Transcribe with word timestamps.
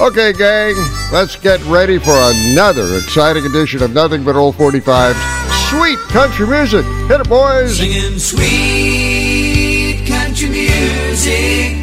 Okay, 0.00 0.32
gang, 0.32 0.74
let's 1.12 1.36
get 1.36 1.64
ready 1.66 1.98
for 1.98 2.10
another 2.12 2.96
exciting 2.96 3.46
edition 3.46 3.80
of 3.80 3.92
Nothing 3.94 4.24
But 4.24 4.34
Old 4.34 4.56
45's 4.56 5.16
Sweet 5.70 5.98
Country 6.08 6.48
Music. 6.48 6.84
Hit 7.06 7.20
it, 7.20 7.28
boys! 7.28 7.76
Singing 7.76 8.18
sweet 8.18 10.04
country 10.04 10.48
music, 10.48 11.80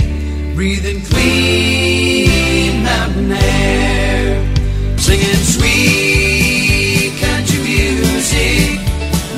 breathing 0.55 1.01
clean 1.05 2.83
mountain 2.83 3.31
air. 3.31 4.57
Singing 4.97 5.43
sweet 5.45 7.17
country 7.21 7.59
music 7.59 8.77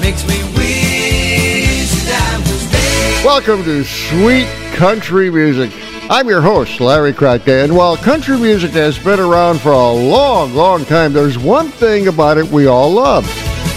makes 0.02 0.28
me 0.28 0.42
wish 0.56 1.92
that 2.06 2.34
I 2.34 2.40
was 2.40 2.72
there. 2.72 3.24
Welcome 3.24 3.64
to 3.66 3.84
Sweet 3.84 4.48
Country 4.74 5.30
Music. 5.30 5.72
I'm 6.14 6.30
your 6.30 6.42
host, 6.42 6.80
Larry 6.80 7.12
Kratka, 7.12 7.64
and 7.64 7.76
while 7.76 7.98
country 7.98 8.38
music 8.38 8.70
has 8.74 9.00
been 9.00 9.20
around 9.20 9.60
for 9.62 9.72
a 9.72 9.92
long, 9.92 10.54
long 10.54 10.86
time, 10.86 11.12
there's 11.12 11.40
one 11.40 11.70
thing 11.70 12.08
about 12.08 12.38
it 12.38 12.46
we 12.46 12.68
all 12.68 12.92
love, 12.92 13.26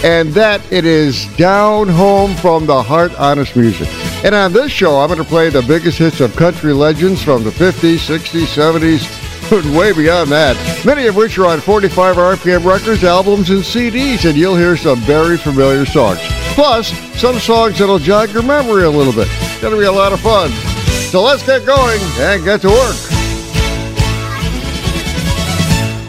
and 0.05 0.29
that 0.33 0.61
it 0.71 0.85
is 0.85 1.25
down 1.35 1.87
home 1.87 2.35
from 2.35 2.67
the 2.67 2.83
heart 2.83 3.11
honest 3.15 3.55
music. 3.55 3.87
And 4.23 4.35
on 4.35 4.53
this 4.53 4.71
show, 4.71 4.99
I'm 4.99 5.07
going 5.07 5.17
to 5.17 5.25
play 5.25 5.49
the 5.49 5.63
biggest 5.63 5.97
hits 5.97 6.19
of 6.19 6.35
country 6.35 6.73
legends 6.73 7.23
from 7.23 7.43
the 7.43 7.49
50s, 7.49 8.07
60s, 8.07 8.45
70s, 8.45 9.51
and 9.51 9.75
way 9.75 9.91
beyond 9.91 10.29
that. 10.29 10.85
Many 10.85 11.07
of 11.07 11.15
which 11.15 11.39
are 11.39 11.47
on 11.47 11.59
45 11.59 12.17
RPM 12.17 12.63
records, 12.63 13.03
albums, 13.03 13.49
and 13.49 13.63
CDs, 13.63 14.29
and 14.29 14.37
you'll 14.37 14.55
hear 14.55 14.77
some 14.77 14.99
very 14.99 15.39
familiar 15.39 15.87
songs. 15.87 16.19
Plus, 16.53 16.89
some 17.19 17.39
songs 17.39 17.79
that'll 17.79 17.97
jog 17.97 18.29
your 18.29 18.43
memory 18.43 18.83
a 18.83 18.91
little 18.91 19.11
bit. 19.11 19.27
To 19.61 19.75
be 19.75 19.85
a 19.85 19.91
lot 19.91 20.13
of 20.13 20.19
fun. 20.19 20.76
So 21.09 21.21
let's 21.21 21.41
get 21.41 21.65
going 21.65 22.01
and 22.19 22.43
get 22.43 22.59
to 22.61 22.67
work. 22.67 22.95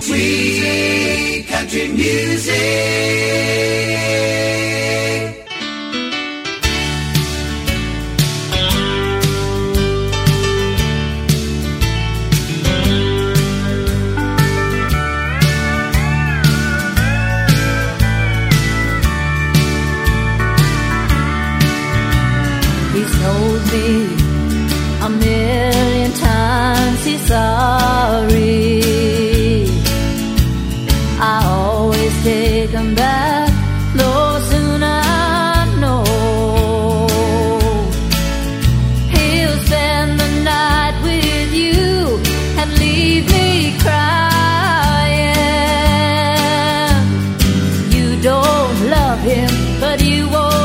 Sweet 0.03 1.47
country 1.49 1.89
music. 1.89 3.58
Him, 49.29 49.81
but 49.81 50.03
you 50.03 50.29
won't 50.29 50.58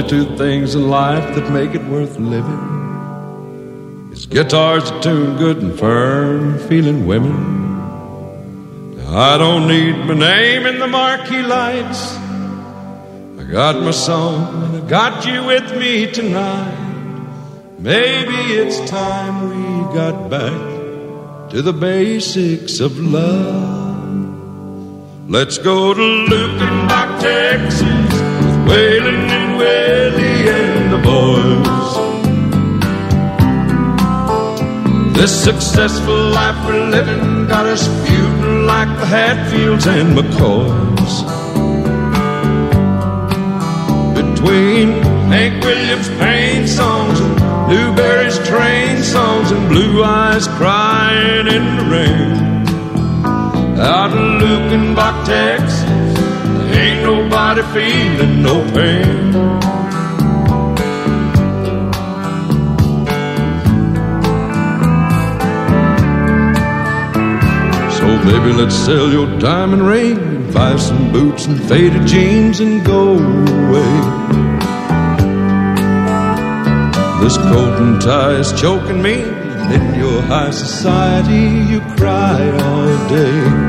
only 0.00 0.08
two 0.08 0.36
things 0.36 0.74
in 0.74 0.88
life 0.88 1.34
that 1.34 1.50
make 1.50 1.74
it 1.74 1.84
worth 1.84 2.18
living 2.18 4.10
is 4.12 4.26
guitars 4.26 4.90
that 4.90 5.02
tune 5.02 5.36
good 5.36 5.58
and 5.58 5.78
firm 5.78 6.58
feeling 6.68 7.06
women. 7.06 7.36
I 9.08 9.36
don't 9.36 9.66
need 9.66 9.96
my 10.06 10.14
name 10.14 10.66
in 10.66 10.78
the 10.78 10.86
marquee 10.86 11.42
lights. 11.42 12.16
I 12.16 13.44
got 13.50 13.82
my 13.82 13.90
song 13.90 14.64
and 14.64 14.82
I 14.82 14.88
got 14.88 15.26
you 15.26 15.44
with 15.44 15.76
me 15.76 16.10
tonight. 16.10 16.76
Maybe 17.78 18.36
it's 18.60 18.78
time 18.88 19.50
we 19.50 19.94
got 19.94 20.30
back 20.30 21.50
to 21.50 21.62
the 21.62 21.72
basics 21.72 22.80
of 22.80 22.98
love. 22.98 23.98
Let's 25.28 25.58
go 25.58 25.94
to 25.94 26.00
Luckenbach, 26.00 27.20
Texas, 27.20 27.82
with 27.82 28.68
Waylon 28.68 29.39
Willie 29.60 30.48
and 30.48 30.92
the 30.94 31.00
boys. 31.12 31.90
This 35.14 35.32
successful 35.44 36.20
life 36.38 36.58
we're 36.66 36.88
living 36.88 37.46
got 37.46 37.66
us 37.66 37.84
feuding 38.04 38.64
like 38.64 38.88
the 39.00 39.06
Hatfields 39.16 39.86
and 39.86 40.16
McCoys. 40.16 41.14
Between 44.20 44.88
Hank 45.32 45.62
Williams' 45.62 46.08
pain 46.20 46.66
songs 46.66 47.20
and 47.20 47.34
Newbury's 47.68 48.38
train 48.48 49.02
songs 49.02 49.50
and 49.50 49.68
blue 49.68 50.02
eyes 50.02 50.48
crying 50.60 51.46
in 51.56 51.64
the 51.78 51.84
rain. 51.94 52.32
Out 53.78 54.12
in 54.12 54.26
Luckenbach, 54.40 55.26
Texas, 55.26 56.09
nobody 57.54 57.90
feeling 57.90 58.42
no 58.42 58.62
pain. 58.72 59.32
So, 67.92 68.06
baby, 68.24 68.52
let's 68.52 68.74
sell 68.74 69.10
your 69.10 69.38
diamond 69.38 69.86
ring 69.86 70.52
buy 70.52 70.76
some 70.76 71.12
boots 71.12 71.46
and 71.46 71.60
faded 71.68 72.06
jeans 72.06 72.60
and 72.60 72.84
go 72.84 73.14
away. 73.14 73.92
This 77.20 77.36
coat 77.36 77.80
and 77.80 78.00
tie 78.00 78.34
is 78.34 78.52
choking 78.60 79.02
me, 79.02 79.22
in 79.74 79.94
your 79.94 80.22
high 80.22 80.50
society 80.50 81.70
you 81.70 81.80
cry 81.96 82.50
all 82.50 83.08
day. 83.08 83.59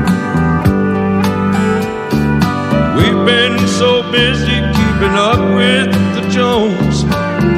So 3.82 4.00
busy 4.12 4.60
keeping 4.76 5.16
up 5.28 5.40
with 5.58 5.90
the 6.14 6.22
Jones, 6.30 7.02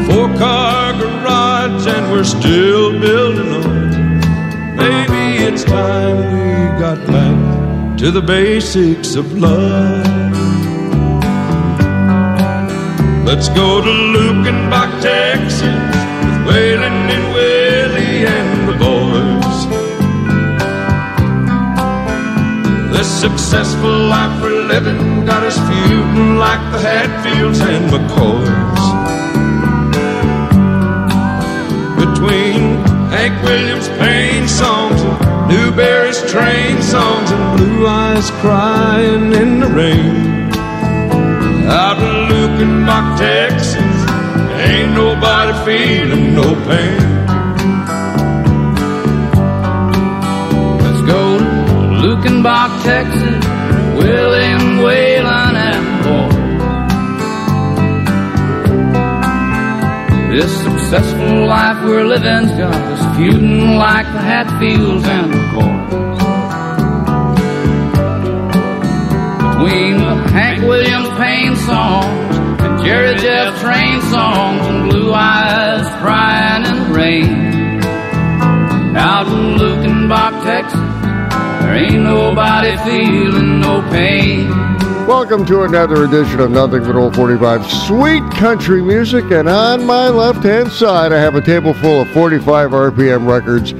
four 0.06 0.26
car 0.38 0.94
garage, 0.94 1.86
and 1.86 2.10
we're 2.10 2.24
still 2.24 2.98
building 2.98 3.52
on. 3.52 3.90
Maybe 4.74 5.44
it's 5.44 5.64
time 5.64 6.16
we 6.32 6.80
got 6.80 7.06
back 7.08 7.98
to 7.98 8.10
the 8.10 8.22
basics 8.22 9.16
of 9.16 9.38
love. 9.38 10.06
Let's 13.26 13.50
go 13.50 13.82
to 13.82 13.92
Luckenbach, 14.14 15.02
Texas, 15.02 15.60
with 15.60 16.48
Waylon 16.48 17.23
This 22.94 23.10
successful 23.20 23.90
life 24.06 24.40
we're 24.40 24.66
living 24.68 25.26
got 25.26 25.42
us 25.42 25.58
feuding 25.68 26.36
like 26.36 26.62
the 26.70 26.78
Hatfields 26.78 27.58
and 27.58 27.90
McCoys. 27.90 28.84
Between 31.98 32.60
Hank 33.10 33.42
Williams' 33.42 33.88
pain 33.98 34.46
songs 34.46 35.00
and 35.02 35.48
Newbury's 35.48 36.20
train 36.30 36.80
songs 36.82 37.32
and 37.32 37.58
Blue 37.58 37.84
Eyes 37.84 38.30
crying 38.42 39.32
in 39.32 39.58
the 39.58 39.66
rain. 39.66 40.52
Out 41.68 41.98
in 41.98 42.14
Luckenbach, 42.30 43.18
Texas, 43.18 43.96
ain't 44.70 44.94
nobody 44.94 45.52
feeling 45.66 46.36
no 46.36 46.54
pain. 46.64 47.13
Texas, 52.84 53.44
William 53.96 54.82
Whalen 54.84 55.56
and 55.56 55.86
boy. 56.04 56.28
This 60.36 60.52
successful 60.62 61.46
life 61.46 61.82
we're 61.86 62.04
living's 62.04 62.52
got 62.58 62.74
us 62.74 63.16
feuding 63.16 63.76
like 63.76 64.04
the 64.12 64.20
Hatfields 64.20 65.06
and 65.06 65.32
McCoys. 65.32 66.18
Between 69.38 69.96
the 69.96 70.14
Hank 70.36 70.60
Williams 70.68 71.08
pain 71.16 71.56
songs 71.56 72.36
and 72.36 72.84
Jerry 72.84 73.16
Jeff 73.16 73.58
train 73.62 74.00
songs 74.12 74.60
and 74.66 74.90
Blue 74.90 75.10
Eyes 75.14 75.88
crying 76.02 76.66
in 76.66 76.76
the 76.84 76.98
rain. 76.98 77.54
Out 78.94 79.26
in 79.26 79.56
Luckenbach, 79.58 80.44
Texas, 80.44 80.83
there 81.64 81.76
ain't 81.76 82.02
nobody 82.02 82.76
feeling 82.84 83.58
no 83.60 83.80
pain. 83.90 84.48
Welcome 85.06 85.46
to 85.46 85.62
another 85.62 86.04
edition 86.04 86.40
of 86.40 86.50
Nothing 86.50 86.84
But 86.84 86.94
Old 86.94 87.16
45 87.16 87.70
Sweet 87.86 88.22
Country 88.32 88.82
Music. 88.82 89.24
And 89.30 89.48
on 89.48 89.86
my 89.86 90.08
left 90.08 90.44
hand 90.44 90.70
side, 90.70 91.10
I 91.10 91.18
have 91.18 91.36
a 91.36 91.40
table 91.40 91.72
full 91.72 92.02
of 92.02 92.10
45 92.10 92.70
RPM 92.72 93.26
records, 93.26 93.72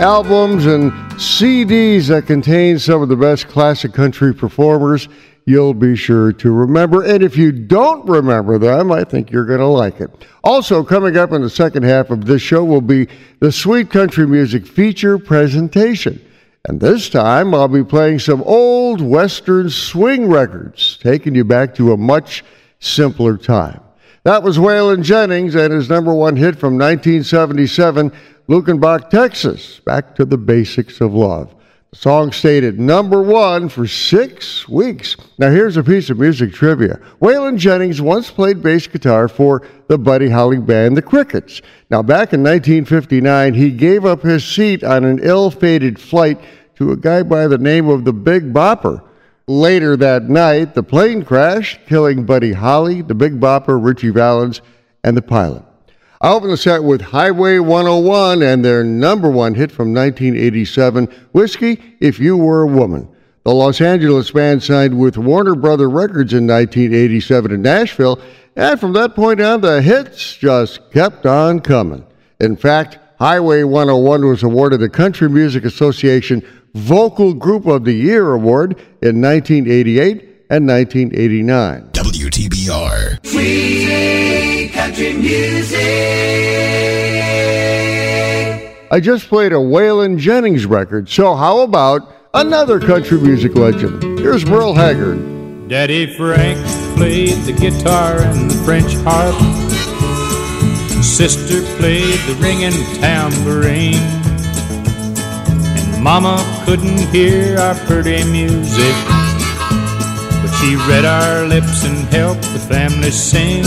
albums, 0.00 0.66
and 0.66 0.92
CDs 1.18 2.06
that 2.08 2.26
contain 2.26 2.78
some 2.78 3.02
of 3.02 3.08
the 3.08 3.16
best 3.16 3.48
classic 3.48 3.92
country 3.92 4.32
performers 4.32 5.08
you'll 5.44 5.74
be 5.74 5.96
sure 5.96 6.32
to 6.32 6.52
remember. 6.52 7.02
And 7.02 7.24
if 7.24 7.36
you 7.36 7.50
don't 7.50 8.08
remember 8.08 8.56
them, 8.56 8.92
I 8.92 9.02
think 9.02 9.32
you're 9.32 9.46
going 9.46 9.58
to 9.58 9.66
like 9.66 10.00
it. 10.00 10.10
Also, 10.44 10.84
coming 10.84 11.16
up 11.16 11.32
in 11.32 11.42
the 11.42 11.50
second 11.50 11.82
half 11.82 12.10
of 12.10 12.24
this 12.24 12.40
show 12.40 12.62
will 12.62 12.80
be 12.80 13.08
the 13.40 13.50
Sweet 13.50 13.90
Country 13.90 14.28
Music 14.28 14.64
feature 14.64 15.18
presentation. 15.18 16.24
And 16.68 16.80
this 16.80 17.08
time 17.08 17.54
I'll 17.54 17.66
be 17.66 17.82
playing 17.82 18.20
some 18.20 18.42
old 18.42 19.00
Western 19.00 19.68
swing 19.68 20.28
records, 20.28 20.96
taking 21.02 21.34
you 21.34 21.44
back 21.44 21.74
to 21.74 21.92
a 21.92 21.96
much 21.96 22.44
simpler 22.78 23.36
time. 23.36 23.80
That 24.22 24.44
was 24.44 24.58
Waylon 24.58 25.02
Jennings 25.02 25.56
and 25.56 25.72
his 25.72 25.88
number 25.88 26.14
one 26.14 26.36
hit 26.36 26.56
from 26.56 26.78
1977, 26.78 28.12
Luckenbach, 28.48 29.10
Texas, 29.10 29.80
Back 29.80 30.14
to 30.14 30.24
the 30.24 30.38
Basics 30.38 31.00
of 31.00 31.12
Love. 31.12 31.52
Song 31.94 32.32
stayed 32.32 32.64
at 32.64 32.78
number 32.78 33.20
one 33.20 33.68
for 33.68 33.86
six 33.86 34.66
weeks. 34.66 35.14
Now, 35.36 35.50
here's 35.50 35.76
a 35.76 35.84
piece 35.84 36.08
of 36.08 36.18
music 36.18 36.54
trivia. 36.54 36.98
Waylon 37.20 37.58
Jennings 37.58 38.00
once 38.00 38.30
played 38.30 38.62
bass 38.62 38.86
guitar 38.86 39.28
for 39.28 39.66
the 39.88 39.98
Buddy 39.98 40.30
Holly 40.30 40.58
band, 40.58 40.96
the 40.96 41.02
Crickets. 41.02 41.60
Now, 41.90 42.00
back 42.00 42.32
in 42.32 42.42
1959, 42.42 43.52
he 43.52 43.70
gave 43.70 44.06
up 44.06 44.22
his 44.22 44.42
seat 44.42 44.82
on 44.82 45.04
an 45.04 45.20
ill 45.22 45.50
fated 45.50 46.00
flight 46.00 46.40
to 46.76 46.92
a 46.92 46.96
guy 46.96 47.22
by 47.22 47.46
the 47.46 47.58
name 47.58 47.90
of 47.90 48.06
the 48.06 48.12
Big 48.14 48.54
Bopper. 48.54 49.02
Later 49.46 49.94
that 49.98 50.30
night, 50.30 50.74
the 50.74 50.82
plane 50.82 51.22
crashed, 51.22 51.80
killing 51.86 52.24
Buddy 52.24 52.54
Holly, 52.54 53.02
the 53.02 53.14
Big 53.14 53.38
Bopper, 53.38 53.78
Ritchie 53.78 54.10
Valens, 54.10 54.62
and 55.04 55.14
the 55.14 55.22
pilot. 55.22 55.62
I 56.22 56.30
open 56.30 56.50
the 56.50 56.56
set 56.56 56.84
with 56.84 57.00
Highway 57.00 57.58
101 57.58 58.44
and 58.44 58.64
their 58.64 58.84
number 58.84 59.28
one 59.28 59.56
hit 59.56 59.72
from 59.72 59.92
1987, 59.92 61.08
Whiskey 61.32 61.96
If 61.98 62.20
You 62.20 62.36
Were 62.36 62.62
a 62.62 62.66
Woman. 62.68 63.08
The 63.42 63.52
Los 63.52 63.80
Angeles 63.80 64.30
band 64.30 64.62
signed 64.62 64.96
with 64.96 65.18
Warner 65.18 65.56
Brother 65.56 65.90
Records 65.90 66.32
in 66.32 66.46
1987 66.46 67.50
in 67.50 67.62
Nashville, 67.62 68.20
and 68.54 68.78
from 68.78 68.92
that 68.92 69.16
point 69.16 69.40
on, 69.40 69.62
the 69.62 69.82
hits 69.82 70.36
just 70.36 70.92
kept 70.92 71.26
on 71.26 71.58
coming. 71.58 72.06
In 72.38 72.54
fact, 72.54 73.00
Highway 73.18 73.64
101 73.64 74.24
was 74.24 74.44
awarded 74.44 74.78
the 74.78 74.88
Country 74.88 75.28
Music 75.28 75.64
Association 75.64 76.46
Vocal 76.74 77.34
Group 77.34 77.66
of 77.66 77.84
the 77.84 77.94
Year 77.94 78.32
award 78.32 78.78
in 79.02 79.20
1988 79.20 80.31
and 80.52 80.68
1989. 80.68 81.88
WTBR. 81.92 83.24
Sweet 83.26 84.70
country 84.74 85.14
music. 85.14 85.78
I 88.90 89.00
just 89.00 89.28
played 89.28 89.52
a 89.52 89.56
Waylon 89.56 90.18
Jennings 90.18 90.66
record, 90.66 91.08
so 91.08 91.34
how 91.34 91.60
about 91.60 92.02
another 92.34 92.78
country 92.78 93.18
music 93.18 93.54
legend? 93.54 94.02
Here's 94.18 94.44
Merle 94.44 94.74
Haggard. 94.74 95.70
Daddy 95.70 96.14
Frank 96.18 96.62
played 96.98 97.38
the 97.46 97.54
guitar 97.54 98.18
and 98.20 98.50
the 98.50 98.54
French 98.66 98.92
harp. 99.06 99.34
Sister 101.02 101.62
played 101.78 102.18
the 102.28 102.34
ringing 102.42 102.72
tambourine. 103.00 103.94
And 105.78 106.02
Mama 106.04 106.36
couldn't 106.66 106.98
hear 107.08 107.58
our 107.58 107.74
pretty 107.86 108.22
music. 108.24 109.31
She 110.62 110.76
read 110.76 111.04
our 111.04 111.44
lips 111.44 111.84
and 111.84 112.06
helped 112.14 112.42
the 112.52 112.60
family 112.60 113.10
sing. 113.10 113.64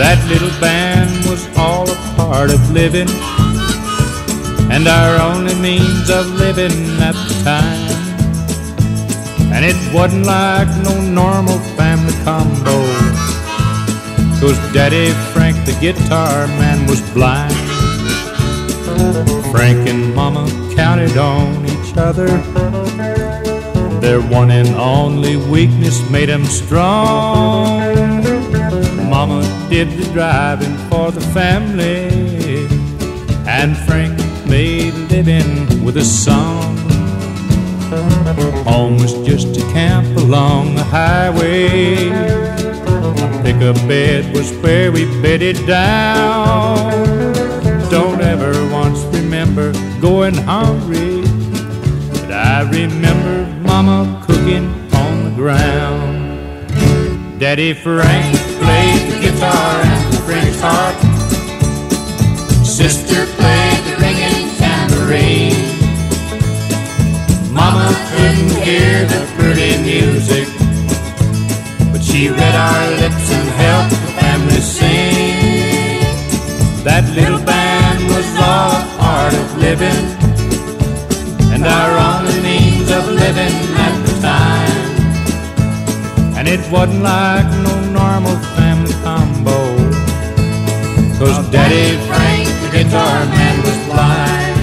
That 0.00 0.16
little 0.30 0.48
band 0.62 1.10
was 1.28 1.46
all 1.58 1.84
a 1.90 1.94
part 2.16 2.48
of 2.48 2.70
living. 2.70 3.06
And 4.72 4.88
our 4.88 5.20
only 5.20 5.54
means 5.56 6.08
of 6.08 6.24
living 6.40 6.72
at 7.04 7.12
the 7.12 7.36
time. 7.44 7.92
And 9.52 9.62
it 9.62 9.76
wasn't 9.92 10.24
like 10.24 10.68
no 10.82 10.98
normal 11.02 11.58
family 11.76 12.14
combo. 12.24 12.80
Cause 14.40 14.56
Daddy 14.72 15.12
Frank, 15.34 15.54
the 15.66 15.76
guitar 15.82 16.46
man, 16.56 16.86
was 16.86 17.02
blind. 17.12 17.52
Frank 19.52 19.86
and 19.86 20.14
Mama 20.14 20.48
counted 20.74 21.18
on 21.18 21.66
each 21.66 21.94
other. 21.98 23.09
Their 24.00 24.20
one 24.20 24.50
and 24.50 24.68
only 24.76 25.36
weakness 25.36 26.08
made 26.10 26.28
them 26.30 26.44
strong. 26.44 27.80
Mama 29.10 29.42
did 29.68 29.90
the 29.90 30.10
driving 30.12 30.76
for 30.88 31.10
the 31.10 31.20
family. 31.20 32.66
And 33.46 33.76
Frank 33.76 34.16
made 34.46 34.94
a 34.94 35.06
living 35.08 35.84
with 35.84 35.96
a 35.96 36.04
song. 36.04 36.76
Home 38.64 38.96
was 38.96 39.12
just 39.26 39.56
a 39.56 39.62
camp 39.72 40.06
along 40.16 40.76
the 40.76 40.84
highway. 40.84 41.96
Pickup 43.42 43.76
bed 43.88 44.32
was 44.34 44.52
where 44.62 44.92
we 44.92 45.04
bedded 45.20 45.56
down. 45.66 46.92
Don't 47.90 48.20
ever 48.20 48.52
once 48.72 49.02
remember 49.14 49.72
going 50.00 50.34
hungry. 50.34 51.22
But 52.12 52.30
I 52.32 52.62
remember 52.70 53.39
Mama 53.82 54.22
cooking 54.26 54.68
on 54.92 55.24
the 55.24 55.30
ground. 55.34 56.68
Daddy 57.40 57.72
Frank 57.72 58.36
played 58.60 59.02
the 59.10 59.18
guitar 59.22 59.80
and 59.82 60.12
the 60.12 60.18
French 60.18 60.56
harp. 60.60 60.96
Sister 62.62 63.24
played 63.40 63.80
the 63.88 63.96
ringing 64.04 64.48
tambourine. 64.60 65.64
Mama 67.54 67.88
couldn't 68.10 68.52
hear 68.68 69.06
the 69.06 69.22
pretty 69.38 69.72
music, 69.80 70.46
but 71.90 72.02
she 72.02 72.28
read 72.28 72.54
our 72.54 72.90
lips 73.00 73.32
and 73.32 73.48
helped 73.64 73.92
the 73.92 74.12
family 74.20 74.60
sing. 74.60 76.04
That 76.84 77.04
little 77.14 77.42
band 77.46 78.04
was 78.12 78.28
all 78.36 78.76
part 79.00 79.32
of 79.32 79.56
living, 79.56 80.04
and 81.54 81.64
our 81.64 81.99
it 86.52 86.60
wasn't 86.72 87.00
like 87.00 87.46
no 87.62 87.74
normal 87.92 88.36
family 88.56 88.92
combo, 89.04 89.58
cause 91.16 91.48
Daddy 91.50 91.96
Frank, 92.08 92.48
the 92.62 92.70
guitar 92.76 93.24
man, 93.26 93.56
was 93.62 93.78
blind. 93.86 94.58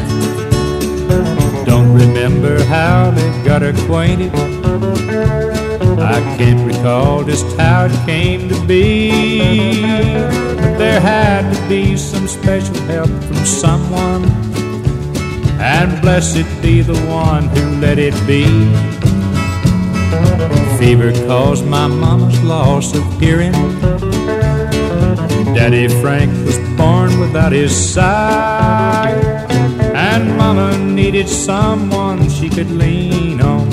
Don't 1.65 1.93
remember 1.93 2.61
how 2.65 3.11
they 3.11 3.29
got 3.45 3.63
acquainted. 3.63 4.33
I 5.97 6.19
can't 6.37 6.67
recall 6.67 7.23
just 7.23 7.45
how 7.57 7.85
it 7.85 8.05
came 8.05 8.49
to 8.49 8.65
be. 8.65 9.81
There 10.77 10.99
had 10.99 11.49
to 11.53 11.69
be 11.69 11.95
some 11.95 12.27
special 12.27 12.75
help 12.81 13.09
from 13.23 13.45
someone. 13.45 14.25
And 15.59 16.01
blessed 16.01 16.45
be 16.61 16.81
the 16.81 16.99
one 17.07 17.47
who 17.47 17.79
let 17.79 17.97
it 17.97 18.13
be. 18.27 18.96
Fever 20.79 21.11
caused 21.27 21.65
my 21.65 21.87
mama's 21.87 22.41
loss 22.43 22.95
of 22.95 23.03
hearing. 23.19 23.53
Daddy 25.53 25.87
Frank 26.01 26.31
was 26.45 26.57
born 26.77 27.19
without 27.19 27.51
his 27.51 27.75
sight. 27.75 29.17
And 29.95 30.37
mama 30.37 30.77
needed 30.77 31.27
someone 31.27 32.29
she 32.29 32.49
could 32.49 32.69
lean 32.69 33.41
on. 33.41 33.67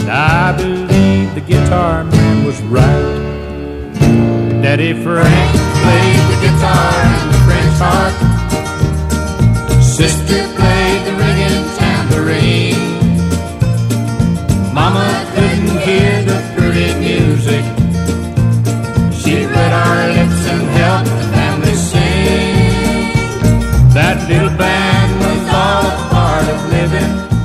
And 0.00 0.10
I 0.10 0.56
believe 0.56 1.34
the 1.34 1.40
guitar 1.40 2.04
man 2.04 2.44
was 2.44 2.60
right. 2.62 3.24
Daddy 4.62 4.92
Frank 5.04 5.52
played 5.82 6.22
the 6.30 6.38
guitar 6.42 6.92
and 7.06 7.30
the 7.32 7.38
French 7.46 7.78
harp. 7.80 8.14
Sister 9.82 10.55
living, 26.86 27.35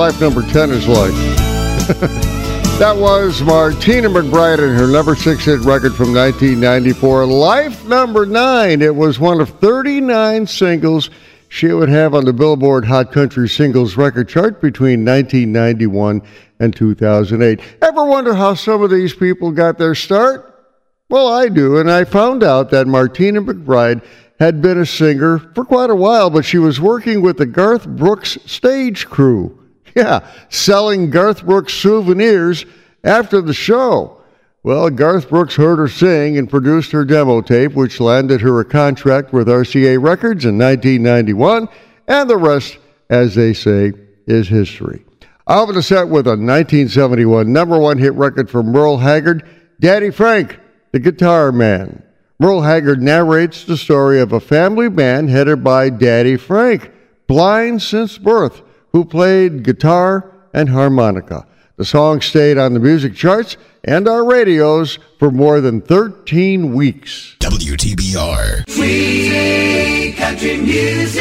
life 0.00 0.18
number 0.18 0.40
10 0.40 0.70
is 0.70 0.88
like. 0.88 1.12
that 2.78 2.96
was 2.96 3.42
Martina 3.42 4.08
McBride 4.08 4.58
and 4.58 4.74
her 4.74 4.86
number 4.86 5.14
six 5.14 5.44
hit 5.44 5.60
record 5.60 5.94
from 5.94 6.14
1994. 6.14 7.26
Life 7.26 7.84
number 7.84 8.24
nine. 8.24 8.80
It 8.80 8.96
was 8.96 9.20
one 9.20 9.42
of 9.42 9.50
39 9.60 10.46
singles 10.46 11.10
she 11.50 11.66
would 11.66 11.90
have 11.90 12.14
on 12.14 12.24
the 12.24 12.32
Billboard 12.32 12.86
Hot 12.86 13.12
Country 13.12 13.46
Singles 13.46 13.98
Record 13.98 14.30
Chart 14.30 14.58
between 14.62 15.04
1991 15.04 16.22
and 16.60 16.74
2008. 16.74 17.60
Ever 17.82 18.06
wonder 18.06 18.32
how 18.32 18.54
some 18.54 18.82
of 18.82 18.88
these 18.88 19.12
people 19.12 19.52
got 19.52 19.76
their 19.76 19.94
start? 19.94 20.64
Well, 21.10 21.28
I 21.28 21.50
do, 21.50 21.76
and 21.76 21.90
I 21.90 22.04
found 22.04 22.42
out 22.42 22.70
that 22.70 22.86
Martina 22.86 23.42
McBride 23.42 24.02
had 24.38 24.62
been 24.62 24.78
a 24.80 24.86
singer 24.86 25.40
for 25.54 25.66
quite 25.66 25.90
a 25.90 25.94
while, 25.94 26.30
but 26.30 26.46
she 26.46 26.56
was 26.56 26.80
working 26.80 27.20
with 27.20 27.36
the 27.36 27.44
Garth 27.44 27.86
Brooks 27.86 28.38
stage 28.46 29.04
crew. 29.04 29.59
Yeah, 29.94 30.26
selling 30.48 31.10
Garth 31.10 31.44
Brooks 31.44 31.74
souvenirs 31.74 32.64
after 33.02 33.40
the 33.40 33.54
show. 33.54 34.20
Well, 34.62 34.90
Garth 34.90 35.30
Brooks 35.30 35.54
heard 35.54 35.78
her 35.78 35.88
sing 35.88 36.36
and 36.36 36.50
produced 36.50 36.92
her 36.92 37.04
demo 37.04 37.40
tape, 37.40 37.72
which 37.72 37.98
landed 37.98 38.42
her 38.42 38.60
a 38.60 38.64
contract 38.64 39.32
with 39.32 39.48
RCA 39.48 40.02
Records 40.02 40.44
in 40.44 40.58
1991, 40.58 41.68
and 42.06 42.28
the 42.28 42.36
rest, 42.36 42.78
as 43.08 43.34
they 43.34 43.54
say, 43.54 43.92
is 44.26 44.48
history. 44.48 45.04
Open 45.46 45.74
the 45.74 45.82
set 45.82 46.08
with 46.08 46.26
a 46.26 46.36
1971 46.36 47.50
number 47.52 47.78
one 47.78 47.98
hit 47.98 48.12
record 48.14 48.50
from 48.50 48.66
Merle 48.66 48.98
Haggard, 48.98 49.48
Daddy 49.80 50.10
Frank, 50.10 50.58
the 50.92 50.98
Guitar 50.98 51.52
Man. 51.52 52.02
Merle 52.38 52.62
Haggard 52.62 53.02
narrates 53.02 53.64
the 53.64 53.76
story 53.76 54.20
of 54.20 54.32
a 54.32 54.40
family 54.40 54.88
band 54.88 55.30
headed 55.30 55.64
by 55.64 55.90
Daddy 55.90 56.36
Frank, 56.36 56.90
blind 57.26 57.82
since 57.82 58.18
birth, 58.18 58.62
who 58.92 59.04
played 59.04 59.62
guitar 59.62 60.32
and 60.52 60.68
harmonica. 60.68 61.46
The 61.76 61.84
song 61.84 62.20
stayed 62.20 62.58
on 62.58 62.74
the 62.74 62.80
music 62.80 63.14
charts 63.14 63.56
and 63.84 64.06
our 64.06 64.24
radios 64.24 64.98
for 65.18 65.30
more 65.30 65.60
than 65.60 65.80
13 65.80 66.74
weeks. 66.74 67.36
WTBR. 67.40 68.70
Free 68.70 70.14
country 70.16 70.58
music. 70.58 71.20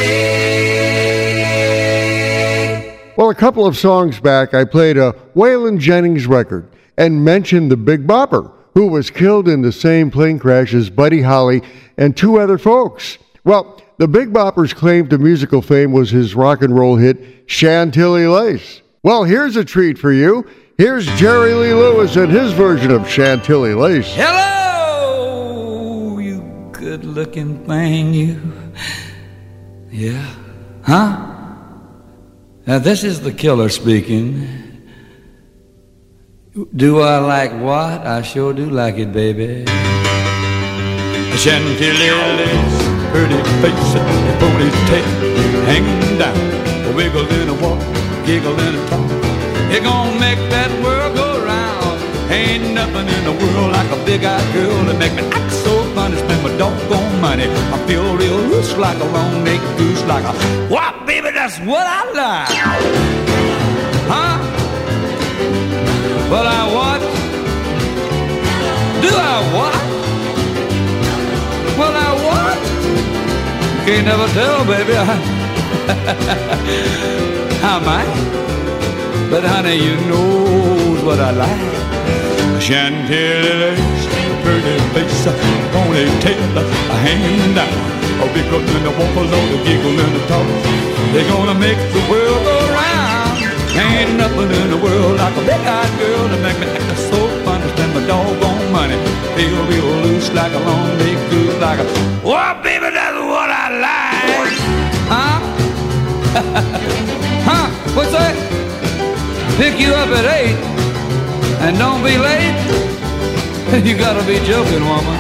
Well, 3.18 3.30
a 3.30 3.36
couple 3.36 3.66
of 3.66 3.78
songs 3.78 4.20
back, 4.20 4.54
I 4.54 4.66
played 4.66 4.98
a 4.98 5.14
Waylon 5.36 5.80
Jennings 5.80 6.26
record 6.28 6.68
and 6.98 7.24
mentioned 7.24 7.72
the 7.72 7.78
Big 7.78 8.06
Bopper 8.08 8.52
who 8.74 8.88
was 8.88 9.10
killed 9.10 9.48
in 9.48 9.62
the 9.62 9.72
same 9.72 10.12
plane 10.12 10.40
crash 10.40 10.74
as 10.74 10.90
Buddy 10.90 11.22
Holly 11.22 11.62
and 11.98 12.16
two 12.16 12.40
other 12.40 12.58
folks. 12.58 13.18
Well, 13.44 13.82
the 14.00 14.08
Big 14.08 14.34
Bopper's 14.34 14.74
claim 14.74 15.10
to 15.10 15.18
musical 15.18 15.62
fame 15.62 15.92
was 15.92 16.10
his 16.10 16.34
rock 16.34 16.62
and 16.62 16.76
roll 16.76 16.96
hit, 16.96 17.44
Chantilly 17.48 18.28
Lace. 18.28 18.82
Well, 19.04 19.26
here's 19.26 19.58
a 19.58 19.66
treat 19.66 20.00
for 20.00 20.12
you. 20.12 20.48
Here's 20.78 21.06
Jerry 21.18 21.54
Lee 21.54 21.74
Lewis 21.74 22.16
and 22.16 22.32
his 22.32 22.54
version 22.54 22.92
of 22.92 23.10
Chantilly 23.10 23.74
Lace. 23.74 24.08
Hello, 24.16 26.18
you 26.18 26.70
good 26.72 27.04
looking 27.04 27.66
thing, 27.66 28.14
you. 28.14 28.42
Yeah? 29.92 30.34
Huh? 30.84 31.36
Now, 32.66 32.80
this 32.80 33.04
is 33.04 33.20
the 33.20 33.34
killer 33.34 33.68
speaking. 33.68 34.48
Do 36.74 37.02
I 37.02 37.20
like 37.20 37.52
what? 37.52 38.08
I 38.08 38.22
sure 38.22 38.54
do 38.54 38.70
like 38.70 38.96
it, 38.96 39.12
baby. 39.12 39.66
Chantilly 41.36 42.12
lace, 42.12 42.99
pretty 43.12 43.42
face, 43.62 43.94
ponytail 44.42 45.10
hanging 45.66 46.18
down, 46.18 46.38
a 46.88 46.96
wiggle 46.96 47.28
in 47.40 47.50
a 47.50 47.54
walk, 47.62 47.80
giggle 48.26 48.58
in 48.60 48.76
a 48.76 48.82
talk. 48.90 49.10
It 49.74 49.84
gonna 49.84 50.20
make 50.20 50.40
that 50.50 50.72
world 50.84 51.16
go 51.16 51.44
round. 51.46 51.98
Ain't 52.32 52.74
nothing 52.74 53.08
in 53.08 53.24
the 53.26 53.36
world 53.42 53.72
like 53.72 53.90
a 53.92 54.00
big-eyed 54.06 54.54
girl 54.54 54.84
that 54.86 54.98
make 55.00 55.14
me 55.14 55.24
act 55.34 55.52
so 55.52 55.74
funny, 55.96 56.18
spend 56.18 56.44
my 56.44 56.56
doggone 56.58 57.22
money. 57.22 57.48
I 57.74 57.78
feel 57.88 58.16
real 58.16 58.38
loose 58.52 58.78
like 58.78 59.00
a 59.00 59.06
long-necked 59.06 59.78
goose, 59.78 60.04
like 60.06 60.26
a 60.26 60.34
wow, 60.70 60.94
baby, 61.06 61.32
that's 61.32 61.58
what 61.60 61.86
I 61.86 62.02
like. 62.22 62.56
Huh? 64.12 64.38
Well, 66.30 66.46
I 66.46 66.62
what? 66.78 67.02
Do 69.02 69.10
I 69.10 69.38
what? 69.56 69.79
Can't 73.90 74.06
never 74.06 74.28
tell, 74.38 74.64
baby. 74.66 74.94
I 77.74 77.76
might. 77.90 78.20
But 79.32 79.44
honey, 79.44 79.78
you 79.82 79.96
know 80.06 81.02
what 81.04 81.20
I 81.20 81.32
like. 81.32 82.62
Chantilly 82.62 83.74
pretty 84.46 84.78
face, 84.94 85.26
a 85.26 85.34
ponytail, 85.74 86.70
hanging 87.02 87.56
down. 87.58 87.74
A 88.22 88.26
in 88.30 88.82
the 88.86 88.94
walk 88.94 89.16
along, 89.18 89.48
the 89.54 89.58
giggle 89.66 89.98
and 90.06 90.14
the 90.14 90.22
talk. 90.30 90.46
They're 91.12 91.30
gonna 91.34 91.58
make 91.58 91.82
the 91.98 92.04
world 92.12 92.42
go 92.46 92.58
round. 92.78 93.42
Ain't 93.74 94.14
nothing 94.22 94.52
in 94.54 94.70
the 94.70 94.78
world 94.86 95.18
like 95.18 95.36
a 95.36 95.44
big-eyed 95.50 95.94
girl 95.98 96.30
to 96.30 96.38
make 96.46 96.60
me 96.62 96.68
act 96.78 97.00
so 97.10 97.20
fun 97.44 97.60
to 97.62 97.70
spend 97.74 97.92
my 97.96 98.06
doggone 98.06 98.72
money. 98.72 98.98
Feel 99.34 99.66
real 99.66 99.90
loose 100.06 100.30
like 100.34 100.54
a 100.54 100.60
long 100.60 100.99
huh? 107.50 107.68
What's 107.96 108.12
that? 108.12 108.36
Pick 109.58 109.80
you 109.80 109.94
up 109.94 110.10
at 110.10 110.26
eight 110.30 110.58
and 111.66 111.78
don't 111.78 112.04
be 112.04 112.18
late. 112.18 112.54
you 113.86 113.98
gotta 113.98 114.22
be 114.26 114.38
joking, 114.46 114.86
woman. 114.86 115.20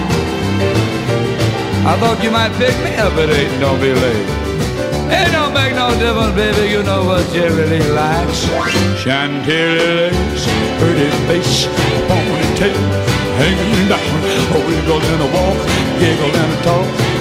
I 1.81 1.97
thought 1.97 2.21
you 2.21 2.29
might 2.29 2.53
pick 2.61 2.77
me 2.85 2.93
up 3.01 3.13
at 3.17 3.29
eight 3.29 3.49
and 3.49 3.61
don't 3.61 3.81
be 3.81 3.93
late. 3.93 4.29
It 5.09 5.33
don't 5.33 5.53
make 5.53 5.73
no 5.73 5.89
difference, 5.97 6.35
baby, 6.37 6.69
you 6.69 6.83
know 6.83 7.03
what 7.03 7.25
Jerry 7.33 7.65
Lee 7.65 7.89
likes. 7.89 8.45
Chantilly 9.01 10.13
lace, 10.13 10.45
pretty 10.77 11.09
face, 11.25 11.65
ponytail, 12.05 12.77
hanging 13.41 13.89
down, 13.89 14.21
a 14.53 14.59
wiggle 14.61 15.01
and 15.01 15.21
a 15.25 15.29
walk, 15.33 15.59
giggle 15.97 16.33
and 16.37 16.53
talk. 16.63 17.18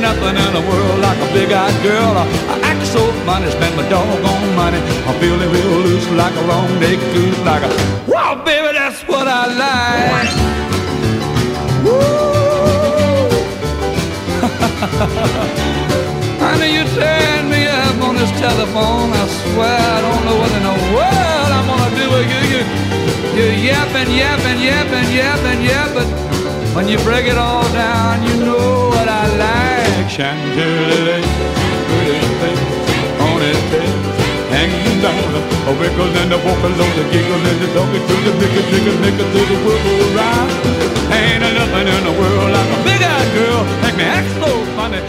Nothing 0.00 0.32
in 0.32 0.52
the 0.54 0.62
world 0.64 0.96
like 1.00 1.18
a 1.18 1.28
big-eyed 1.34 1.82
girl. 1.82 2.16
I, 2.16 2.24
act 2.64 2.86
so 2.86 3.12
funny, 3.26 3.50
spend 3.50 3.76
my 3.76 3.86
doggone 3.90 4.54
money. 4.56 4.78
I'm 5.04 5.20
feeling 5.20 5.50
real 5.52 5.80
loose 5.84 6.08
like 6.16 6.34
a 6.36 6.40
long-necked 6.48 7.02
goose, 7.12 7.38
like 7.44 7.62
a, 7.62 7.68
wow, 8.08 8.34
baby, 8.42 8.72
that's 8.72 9.02
what 9.06 9.28
I 9.28 9.44
like. 9.60 10.32
Woo! 11.84 12.00
Honey, 16.40 16.72
you 16.76 16.84
tearing 16.96 17.50
me 17.50 17.66
up 17.68 18.00
on 18.00 18.14
this 18.16 18.30
telephone. 18.40 19.12
I 19.12 19.28
swear 19.28 19.68
I 19.68 20.00
don't 20.00 20.24
know 20.24 20.38
what 20.40 20.50
in 20.56 20.62
the 20.64 20.76
world 20.96 21.50
I'm 21.52 21.68
gonna 21.68 21.92
do 22.00 22.08
with 22.08 22.24
you. 22.32 22.40
You, 22.52 22.64
you're 23.36 23.52
yapping, 23.68 24.08
yapping, 24.16 24.64
yapping, 24.64 25.12
yapping, 25.12 25.60
yapping. 25.60 26.08
When 26.74 26.88
you 26.88 26.96
break 27.04 27.26
it 27.26 27.36
all 27.36 27.68
down, 27.74 28.22
you 28.26 28.34
know 28.46 28.88
what 28.88 29.06
I 29.06 29.28
like. 29.36 29.79
Thing 30.10 30.26
on 33.20 33.40
his 33.40 33.60
tail, 33.70 33.98
hanging 34.50 35.00
down. 35.00 35.32
A 35.68 35.72
wiggle 35.78 36.10
and 36.20 36.32
a 36.32 36.36
walk 36.36 36.62
along, 36.64 36.92
the 36.98 37.04
giggle 37.12 37.46
and 37.50 37.58
the 37.62 37.68
dog, 37.72 37.92
do 37.92 38.16
the 38.26 38.32
nigga, 38.40 38.62
nigga, 38.70 38.92
nigga, 39.02 39.24
do 39.32 39.40
the 39.50 39.56
wiggle 39.64 40.00
around. 40.16 40.50
Ain't 41.14 41.40
nothing 41.40 41.88
in 41.88 42.02
the 42.04 42.12
world 42.20 42.50
like 42.52 42.70
a 42.70 42.78
big-eyed 42.84 43.30
girl, 43.34 43.64
make 43.82 43.96
me 43.96 44.04
act 44.04 44.30
so 44.40 44.50
funny. 44.76 45.00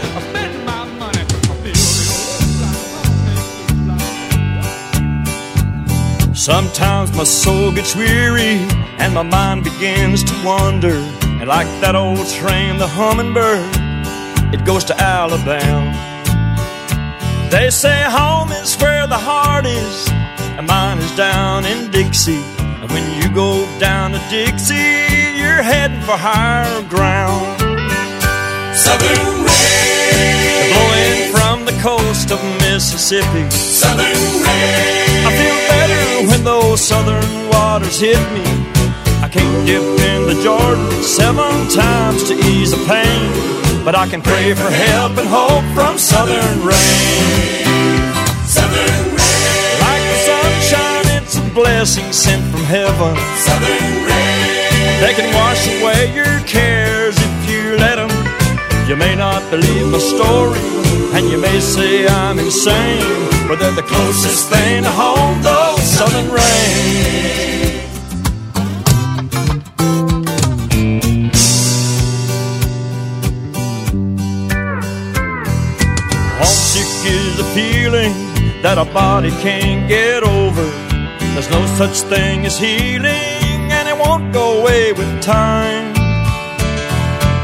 Sometimes 6.34 7.12
my 7.16 7.24
soul 7.24 7.70
gets 7.72 7.94
weary 7.94 8.56
and 8.98 9.14
my 9.14 9.22
mind 9.22 9.64
begins 9.64 10.24
to 10.24 10.34
wander. 10.44 10.96
And 11.40 11.48
like 11.48 11.68
that 11.80 11.94
old 11.94 12.26
train, 12.28 12.78
the 12.78 12.86
hummingbird, 12.86 13.81
goes 14.64 14.84
to 14.84 15.00
Alabama. 15.00 15.92
They 17.50 17.70
say 17.70 18.02
home 18.08 18.50
is 18.52 18.76
where 18.76 19.06
the 19.06 19.18
heart 19.18 19.66
is, 19.66 20.08
and 20.56 20.66
mine 20.66 20.98
is 20.98 21.14
down 21.16 21.64
in 21.64 21.90
Dixie. 21.90 22.42
And 22.80 22.90
when 22.90 23.04
you 23.20 23.28
go 23.34 23.66
down 23.78 24.12
to 24.12 24.20
Dixie, 24.30 25.36
you're 25.36 25.62
heading 25.62 26.00
for 26.00 26.16
higher 26.16 26.82
ground. 26.88 27.60
Southern 28.76 29.44
rain, 29.44 30.72
blowing 30.72 31.32
from 31.34 31.64
the 31.64 31.76
coast 31.82 32.30
of 32.30 32.42
Mississippi. 32.60 33.50
Southern 33.50 34.22
rain. 34.46 35.26
I 35.28 35.30
feel 35.40 35.58
better 35.74 36.28
when 36.30 36.44
those 36.44 36.80
southern 36.80 37.48
waters 37.50 38.00
hit 38.00 38.22
me. 38.32 38.46
I 39.22 39.28
can't 39.28 39.66
dip 39.66 39.82
in 39.82 40.26
the 40.26 40.42
Jordan 40.42 40.90
seven 41.02 41.68
times 41.68 42.24
to 42.28 42.34
ease 42.34 42.70
the 42.70 42.82
pain. 42.86 43.52
But 43.84 43.94
I 43.94 44.06
can 44.08 44.22
pray 44.22 44.54
for 44.54 44.70
help 44.70 45.18
and 45.18 45.28
hope 45.28 45.64
from 45.74 45.98
southern 45.98 46.58
rain. 46.62 48.04
Southern 48.46 49.04
rain, 49.18 49.74
Like 49.86 50.04
the 50.12 50.18
sunshine, 50.30 51.06
it's 51.18 51.36
a 51.36 51.42
blessing 51.54 52.12
sent 52.12 52.42
from 52.52 52.62
heaven. 52.64 53.16
southern 53.46 53.94
rain, 54.06 55.00
They 55.02 55.14
can 55.14 55.28
wash 55.34 55.62
away 55.66 56.14
your 56.14 56.38
cares 56.46 57.16
if 57.18 57.50
you 57.50 57.76
let 57.78 57.96
them. 57.96 58.10
You 58.88 58.96
may 58.96 59.14
not 59.16 59.42
believe 59.50 59.86
my 59.90 59.98
story, 59.98 60.60
and 61.14 61.28
you 61.30 61.38
may 61.38 61.58
say 61.60 62.06
I'm 62.06 62.38
insane, 62.38 63.28
but 63.48 63.58
they're 63.58 63.72
the 63.72 63.82
closest 63.82 64.48
thing 64.48 64.84
to 64.84 64.90
home, 64.90 65.42
those 65.42 65.82
southern 65.82 66.30
rain. 66.30 67.61
That 78.62 78.78
a 78.78 78.84
body 78.84 79.30
can't 79.42 79.88
get 79.88 80.22
over. 80.22 80.64
There's 81.34 81.50
no 81.50 81.66
such 81.80 81.96
thing 82.08 82.46
as 82.46 82.56
healing, 82.58 83.60
and 83.76 83.88
it 83.88 83.98
won't 83.98 84.32
go 84.32 84.60
away 84.60 84.92
with 84.92 85.10
time. 85.20 85.92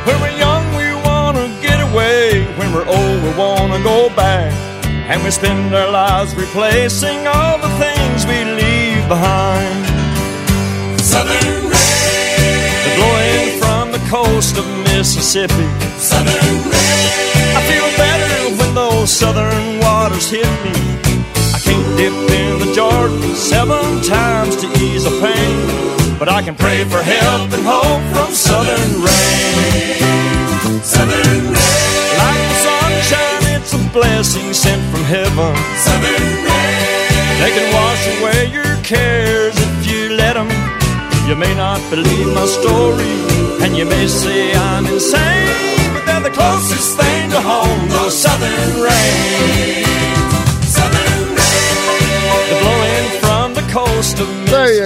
When 0.07 0.17
we're 0.23 0.39
young, 0.39 0.65
we 0.79 0.95
wanna 1.03 1.47
get 1.61 1.81
away. 1.91 2.47
When 2.59 2.73
we're 2.73 2.87
old, 2.87 3.19
we 3.25 3.31
wanna 3.37 3.83
go 3.83 4.09
back. 4.15 4.53
And 5.11 5.25
we 5.25 5.31
spend 5.31 5.75
our 5.75 5.91
lives 5.91 6.35
replacing 6.37 7.27
all 7.27 7.59
the 7.59 7.73
things 7.83 8.25
we 8.27 8.39
leave 8.61 9.03
behind. 9.09 9.87
southern 11.01 11.65
rain, 11.75 12.69
The 12.85 12.93
blowing 12.99 13.59
from 13.63 13.85
the 13.91 14.03
coast 14.11 14.57
of 14.57 14.67
Mississippi. 14.91 15.67
southern 15.99 16.57
rain, 16.73 17.57
I 17.59 17.63
feel 17.71 17.89
better 18.05 18.57
when 18.59 18.75
those 18.75 19.11
southern 19.11 19.81
waters 19.81 20.31
hit 20.31 20.47
me. 20.65 20.98
Dip 21.99 22.13
in 22.13 22.61
the 22.61 22.73
Jordan 22.73 23.21
seven 23.35 24.01
times 24.03 24.55
to 24.63 24.67
ease 24.79 25.03
the 25.03 25.11
pain, 25.19 26.17
but 26.17 26.29
I 26.29 26.43
can 26.43 26.55
pray 26.55 26.85
for 26.85 27.03
help 27.03 27.51
and 27.51 27.65
hope 27.67 28.05
from 28.15 28.31
southern 28.33 29.03
rain. 29.03 30.79
southern 30.95 31.43
rain, 31.51 32.15
Like 32.23 32.43
the 32.51 32.59
sunshine, 32.69 33.45
it's 33.57 33.73
a 33.75 33.83
blessing 33.93 34.55
sent 34.55 34.81
from 34.93 35.03
heaven. 35.03 35.53
southern 35.87 36.27
rain, 36.47 37.41
They 37.43 37.51
can 37.57 37.67
wash 37.75 38.03
away 38.15 38.41
your 38.55 38.77
cares 38.85 39.57
if 39.59 39.91
you 39.91 40.15
let 40.23 40.35
them. 40.35 40.51
You 41.27 41.35
may 41.35 41.53
not 41.57 41.81
believe 41.91 42.29
my 42.33 42.47
story, 42.47 43.15
and 43.63 43.77
you 43.77 43.85
may 43.85 44.07
say 44.07 44.55
I'm 44.55 44.87
insane, 44.87 45.91
but 45.95 46.07
they're 46.07 46.21
the 46.31 46.31
closest 46.31 46.97
thing 46.97 47.31
to 47.31 47.41
home, 47.41 47.89
those 47.89 48.17
southern 48.17 48.83
rain. 48.87 49.99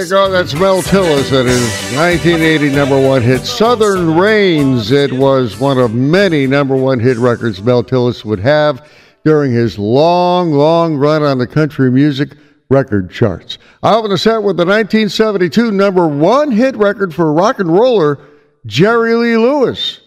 You 0.03 0.09
go. 0.09 0.29
That's 0.29 0.53
Mel 0.53 0.81
Tillis 0.81 1.31
and 1.31 1.47
his 1.47 1.95
1980 1.95 2.69
number 2.71 2.99
one 2.99 3.21
hit, 3.21 3.45
Southern 3.45 4.17
Rains. 4.17 4.91
It 4.91 5.13
was 5.13 5.59
one 5.59 5.77
of 5.77 5.93
many 5.93 6.45
number 6.45 6.75
one 6.75 6.99
hit 6.99 7.17
records 7.17 7.61
Mel 7.61 7.83
Tillis 7.83 8.25
would 8.25 8.39
have 8.39 8.89
during 9.23 9.53
his 9.53 9.79
long, 9.79 10.51
long 10.51 10.95
run 10.95 11.23
on 11.23 11.37
the 11.37 11.47
country 11.47 11.89
music 11.89 12.35
record 12.69 13.11
charts. 13.11 13.57
I 13.81 13.95
open 13.95 14.11
the 14.11 14.17
set 14.17 14.43
with 14.43 14.57
the 14.57 14.65
1972 14.65 15.71
number 15.71 16.05
one 16.07 16.51
hit 16.51 16.75
record 16.75 17.13
for 17.13 17.31
rock 17.31 17.59
and 17.59 17.71
roller, 17.71 18.19
Jerry 18.65 19.15
Lee 19.15 19.37
Lewis. 19.37 20.01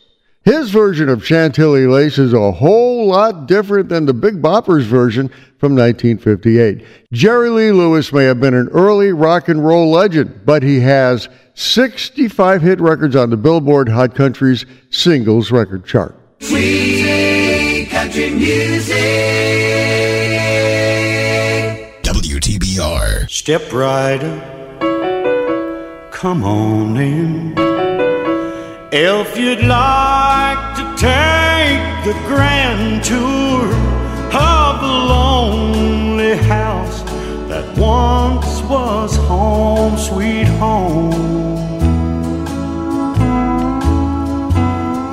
His 0.45 0.71
version 0.71 1.09
of 1.09 1.25
Chantilly 1.25 1.87
Lace 1.87 2.19
is 2.19 2.33
a 2.33 2.53
whole 2.53 3.07
lot 3.07 3.49
different 3.49 3.89
than 3.89 4.05
the 4.05 4.15
Big 4.15 4.43
Bopper's 4.43 4.87
version 4.87 5.31
from 5.59 5.75
1958. 5.75 6.85
Jerry 7.13 7.49
Lee 7.51 7.73
Lewis 7.73 8.13
may 8.13 8.25
have 8.25 8.41
been 8.41 8.55
an 8.55 8.69
early 8.69 9.13
rock 9.13 9.49
and 9.49 9.65
roll 9.65 9.91
legend, 9.91 10.43
but 10.45 10.63
he 10.63 10.81
has 10.81 11.29
65 11.55 12.63
hit 12.63 12.81
records 12.81 13.17
on 13.17 13.31
the 13.31 13.37
Billboard 13.37 13.89
Hot 13.89 14.15
Country's 14.15 14.67
singles 14.91 15.51
record 15.51 15.85
chart. 15.87 16.15
sweet 16.41 17.89
country 17.91 18.31
music. 18.31 18.97
WTBR. 22.03 23.29
Step 23.31 23.73
right 23.73 24.23
up, 24.23 26.13
come 26.13 26.45
on 26.45 26.97
in. 26.97 27.55
If 28.93 29.37
you'd 29.39 29.65
like 29.65 30.77
to 30.77 30.85
take 30.97 32.05
the 32.05 32.13
grand 32.29 33.03
tour 33.05 33.65
of 33.73 33.91
the 33.91 33.96
lonely 34.97 36.37
house 36.37 37.03
that 37.49 37.67
once 37.77 38.61
was 38.63 39.17
home, 39.17 39.97
sweet 39.97 40.49
home. 40.63 41.57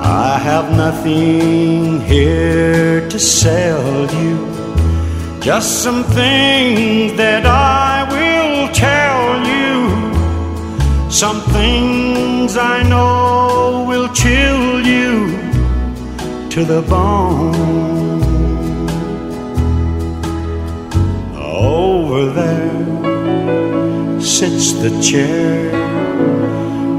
I 0.02 0.38
have 0.38 0.72
nothing 0.76 2.02
here 2.02 3.08
to 3.10 3.20
sell 3.20 4.12
you. 4.22 4.38
Just 5.42 5.84
some 5.84 6.04
things 6.04 7.14
that 7.18 7.46
I 7.46 8.08
will 8.14 8.70
tell 8.74 9.24
you. 9.52 11.12
Some 11.12 11.42
things 11.52 12.56
I 12.58 12.84
know 12.84 13.86
will 13.88 14.10
chill 14.14 14.86
you 14.86 15.38
to 16.50 16.64
the 16.64 16.82
bone. 16.82 18.03
Over 21.56 22.32
there 22.32 24.20
sits 24.20 24.74
the 24.74 24.90
chair 25.02 25.70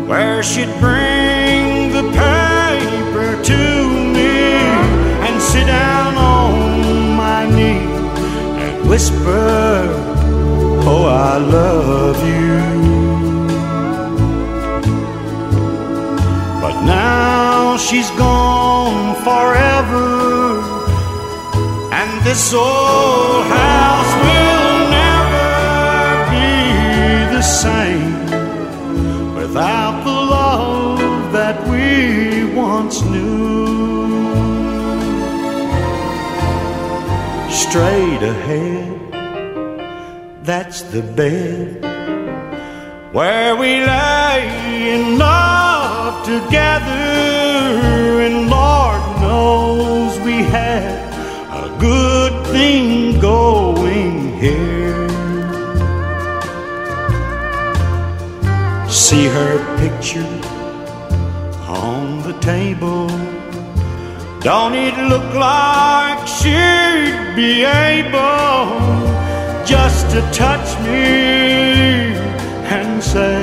where 0.06 0.44
she'd 0.44 0.72
bring 0.78 1.90
the 1.90 2.04
paper 2.12 3.42
to 3.50 3.60
me 4.14 4.36
and 5.26 5.42
sit 5.42 5.66
down 5.66 6.14
on 6.14 7.16
my 7.16 7.50
knee 7.50 7.82
and 8.62 8.88
whisper, 8.88 9.90
Oh, 10.86 11.04
I 11.06 11.38
love 11.38 12.18
you. 12.24 12.54
But 16.62 16.84
now 16.84 17.76
she's 17.76 18.10
gone 18.12 19.16
forever, 19.24 20.43
and 22.04 22.22
this 22.22 22.52
old 22.52 23.46
house 23.46 24.12
will 24.26 24.72
never 25.00 25.48
be 26.34 26.52
the 27.36 27.44
same 27.64 28.24
without 29.34 29.96
the 30.08 30.18
love 30.36 31.32
that 31.32 31.56
we 31.70 31.86
once 32.54 32.96
knew. 33.12 33.64
Straight 37.64 38.22
ahead, 38.34 38.92
that's 40.42 40.82
the 40.94 41.02
bed 41.20 41.82
where 43.14 43.52
we 43.56 43.70
lay 43.94 44.40
in 44.94 45.18
love 45.18 46.24
together, 46.26 47.06
and 48.26 48.36
Lord 48.50 49.02
knows 49.22 50.18
we 50.20 50.42
had 50.58 50.90
a 50.90 50.93
good 51.84 52.34
thing 52.46 53.20
going 53.20 54.16
here. 54.44 55.08
See 58.88 59.26
her 59.36 59.54
picture 59.82 60.34
on 61.84 62.22
the 62.28 62.34
table. 62.40 63.08
Don't 64.48 64.74
it 64.88 64.96
look 65.12 65.28
like 65.34 66.20
she'd 66.38 67.16
be 67.40 67.52
able 67.92 68.62
just 69.74 70.02
to 70.14 70.20
touch 70.44 70.68
me 70.86 71.04
and 72.76 73.02
say, 73.02 73.40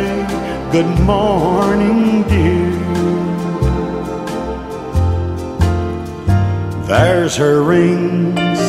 Good 0.71 0.91
morning, 1.13 2.23
dear? 2.23 2.40
There's 6.91 7.37
her 7.37 7.63
rings, 7.63 8.59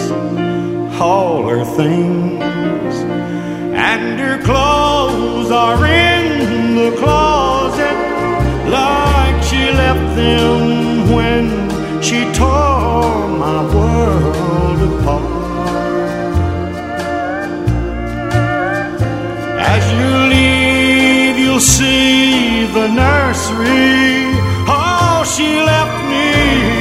all 1.01 1.49
her 1.49 1.65
things, 1.65 2.95
and 3.75 4.21
her 4.21 4.41
clothes 4.45 5.51
are 5.51 5.85
in 5.85 6.77
the 6.77 6.97
closet 6.99 7.97
like 8.71 9.43
she 9.43 9.73
left 9.73 10.15
them 10.15 11.11
when 11.13 12.01
she 12.01 12.23
tore 12.33 13.27
my 13.27 13.65
world 13.75 15.01
apart. 15.01 15.25
As 19.59 19.85
you 19.99 20.11
leave, 20.31 21.39
you'll 21.41 21.59
see 21.59 22.67
the 22.67 22.87
nursery. 22.87 24.31
Oh, 24.69 25.25
she 25.27 25.61
left 25.61 26.09
me 26.09 26.72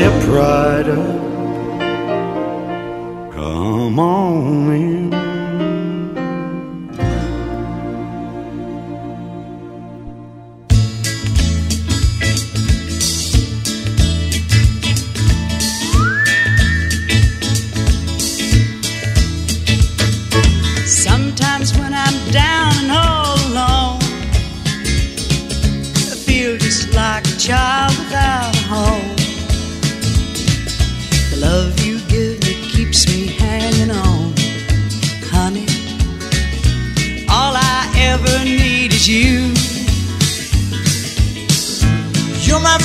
step 0.00 0.28
right 0.28 0.88
up. 0.88 1.20
Come 3.34 3.98
on 3.98 4.72
in. 4.72 5.29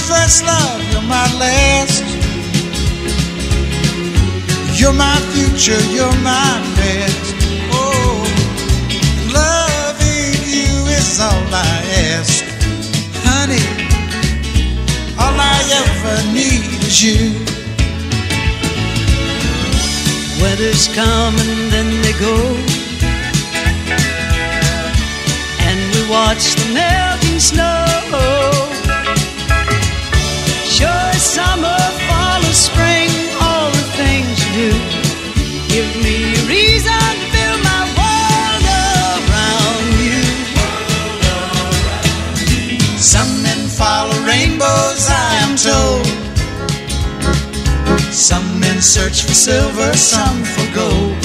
First 0.08 0.44
love, 0.44 0.82
you're 0.92 1.02
my 1.02 1.26
last. 1.42 2.04
You're 4.80 4.94
my 4.94 5.18
future, 5.34 5.82
you're 5.96 6.20
my 6.22 6.52
best. 6.78 7.34
Oh, 7.72 8.22
loving 9.34 10.38
you 10.46 10.74
is 11.00 11.20
all 11.20 11.48
I 11.52 11.76
ask. 12.14 12.44
Honey, 13.26 13.66
all 15.18 15.38
I 15.54 15.58
ever 15.82 16.18
need 16.34 16.70
is 16.84 17.02
you. 17.02 17.22
Weathers 20.42 20.88
come 20.94 21.36
and 21.46 21.72
then 21.74 21.90
they 22.04 22.14
go. 22.20 22.36
And 25.68 25.80
we 25.94 26.02
watch 26.12 26.54
the 26.56 26.74
melting 26.74 27.40
snow. 27.40 28.75
Summer, 31.36 31.82
fall, 32.08 32.40
or 32.40 32.54
spring, 32.54 33.12
all 33.42 33.70
the 33.70 33.86
things 34.00 34.40
you 34.46 34.72
do 34.72 34.72
give 35.68 35.92
me 36.02 36.32
a 36.32 36.42
reason 36.48 37.12
to 37.20 37.28
build 37.36 37.60
my 37.72 37.84
world 38.00 38.64
around 38.72 39.86
you. 40.08 40.24
Some 42.98 43.44
men 43.44 43.68
follow 43.68 44.18
rainbows, 44.24 45.04
I 45.12 45.30
am 45.44 45.54
told. 45.58 46.08
Some 48.14 48.48
men 48.62 48.82
search 48.82 49.24
for 49.24 49.34
silver, 49.34 49.92
some 49.98 50.40
for 50.54 50.68
gold. 50.74 51.20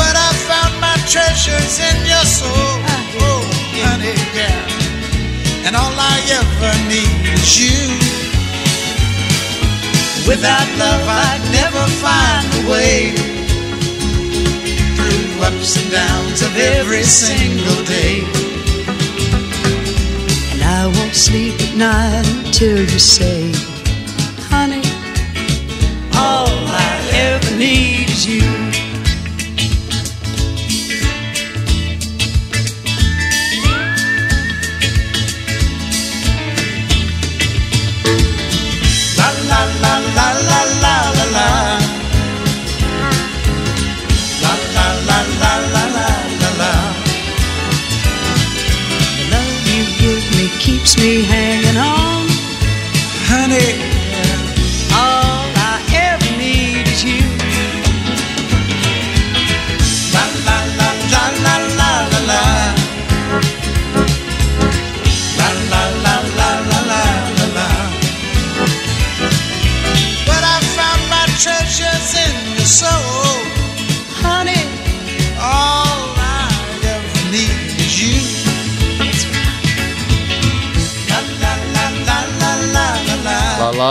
But 0.00 0.14
I 0.26 0.30
found 0.48 0.80
my 0.80 0.96
treasures 1.12 1.78
in 1.88 1.96
your 2.06 2.24
soul. 2.24 2.70
Ah, 2.88 3.20
oh, 3.28 3.42
honey, 3.84 4.16
yeah. 4.34 4.73
And 5.66 5.74
all 5.76 5.94
I 5.96 6.16
ever 6.40 6.72
need 6.92 7.24
is 7.32 7.56
you. 7.58 7.80
Without 10.28 10.68
love, 10.78 11.04
I'd 11.08 11.44
never 11.52 11.84
find 12.04 12.46
a 12.60 12.70
way 12.70 13.12
through 14.96 15.42
ups 15.42 15.76
and 15.80 15.90
downs 15.90 16.42
of 16.42 16.54
every 16.56 17.02
single 17.02 17.82
day. 17.84 18.20
And 20.52 20.62
I 20.62 20.86
won't 20.86 21.14
sleep 21.14 21.54
at 21.60 21.76
night 21.76 22.26
until 22.44 22.80
you 22.80 22.98
say, 22.98 23.73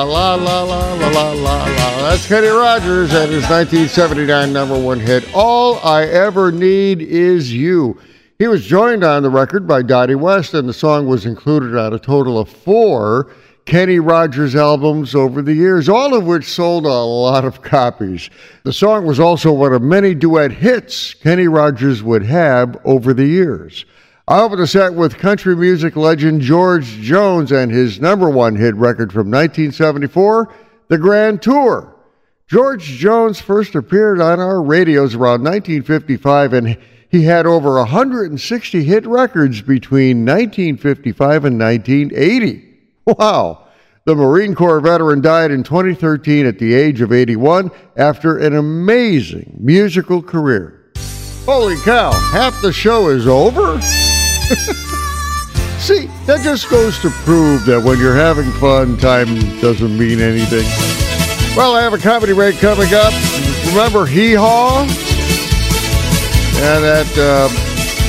la 0.03 0.35
la 0.35 0.63
la 0.63 0.93
la 0.93 1.09
la 1.09 1.31
la 1.31 1.63
la. 1.63 2.09
That's 2.09 2.27
Kenny 2.27 2.47
Rogers 2.47 3.13
and 3.13 3.31
his 3.31 3.43
1979 3.43 4.51
number 4.51 4.79
one 4.79 4.99
hit, 4.99 5.23
All 5.33 5.79
I 5.83 6.03
Ever 6.03 6.51
Need 6.51 7.01
Is 7.01 7.53
You. 7.53 7.99
He 8.37 8.47
was 8.47 8.65
joined 8.65 9.03
on 9.03 9.23
the 9.23 9.29
record 9.29 9.67
by 9.67 9.81
Dottie 9.81 10.15
West, 10.15 10.53
and 10.53 10.67
the 10.67 10.73
song 10.73 11.07
was 11.07 11.25
included 11.25 11.77
on 11.77 11.93
a 11.93 11.99
total 11.99 12.37
of 12.37 12.49
four 12.49 13.31
Kenny 13.65 13.99
Rogers 13.99 14.55
albums 14.55 15.15
over 15.15 15.41
the 15.41 15.53
years, 15.53 15.87
all 15.87 16.13
of 16.13 16.25
which 16.25 16.45
sold 16.45 16.85
a 16.85 16.89
lot 16.89 17.45
of 17.45 17.61
copies. 17.61 18.29
The 18.63 18.73
song 18.73 19.05
was 19.05 19.19
also 19.19 19.53
one 19.53 19.73
of 19.73 19.81
many 19.81 20.13
duet 20.13 20.51
hits 20.51 21.13
Kenny 21.13 21.47
Rogers 21.47 22.03
would 22.03 22.23
have 22.23 22.77
over 22.83 23.13
the 23.13 23.25
years. 23.25 23.85
I 24.25 24.39
open 24.39 24.57
the 24.57 24.67
set 24.67 24.93
with 24.93 25.17
country 25.17 25.53
music 25.53 25.97
legend 25.97 26.39
George 26.39 26.85
Jones 26.85 27.51
and 27.51 27.69
his 27.69 27.99
number 27.99 28.29
one 28.29 28.55
hit 28.55 28.73
record 28.75 29.11
from 29.11 29.29
1974, 29.29 30.53
The 30.87 30.97
Grand 30.97 31.41
Tour. 31.41 31.93
George 32.47 32.83
Jones 32.83 33.41
first 33.41 33.75
appeared 33.75 34.21
on 34.21 34.39
our 34.39 34.61
radios 34.61 35.13
around 35.13 35.43
1955 35.43 36.53
and 36.53 36.77
he 37.09 37.23
had 37.23 37.45
over 37.45 37.73
160 37.79 38.83
hit 38.85 39.05
records 39.05 39.61
between 39.61 40.25
1955 40.25 41.43
and 41.43 41.59
1980. 41.59 42.69
Wow! 43.05 43.67
The 44.05 44.15
Marine 44.15 44.55
Corps 44.55 44.79
veteran 44.79 45.19
died 45.19 45.51
in 45.51 45.63
2013 45.63 46.45
at 46.45 46.59
the 46.59 46.73
age 46.73 47.01
of 47.01 47.11
81 47.11 47.71
after 47.97 48.37
an 48.37 48.55
amazing 48.55 49.57
musical 49.59 50.21
career. 50.21 50.93
Holy 51.45 51.75
cow, 51.81 52.13
half 52.31 52.61
the 52.61 52.71
show 52.71 53.09
is 53.09 53.27
over? 53.27 53.81
See, 55.79 56.05
that 56.25 56.41
just 56.43 56.69
goes 56.69 56.99
to 56.99 57.09
prove 57.25 57.65
that 57.65 57.81
when 57.83 57.99
you're 57.99 58.15
having 58.15 58.51
fun, 58.53 58.97
time 58.97 59.27
doesn't 59.59 59.97
mean 59.97 60.21
anything. 60.21 60.65
Well, 61.57 61.75
I 61.75 61.81
have 61.81 61.93
a 61.93 61.97
comedy 61.97 62.33
break 62.33 62.57
coming 62.57 62.93
up. 62.93 63.13
Remember 63.67 64.05
Hee 64.05 64.33
Haw? 64.33 64.83
And 66.63 66.83
that 66.83 67.09
uh, 67.17 67.49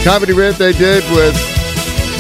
comedy 0.04 0.34
bit 0.34 0.56
they 0.56 0.72
did 0.72 1.02
with 1.10 1.34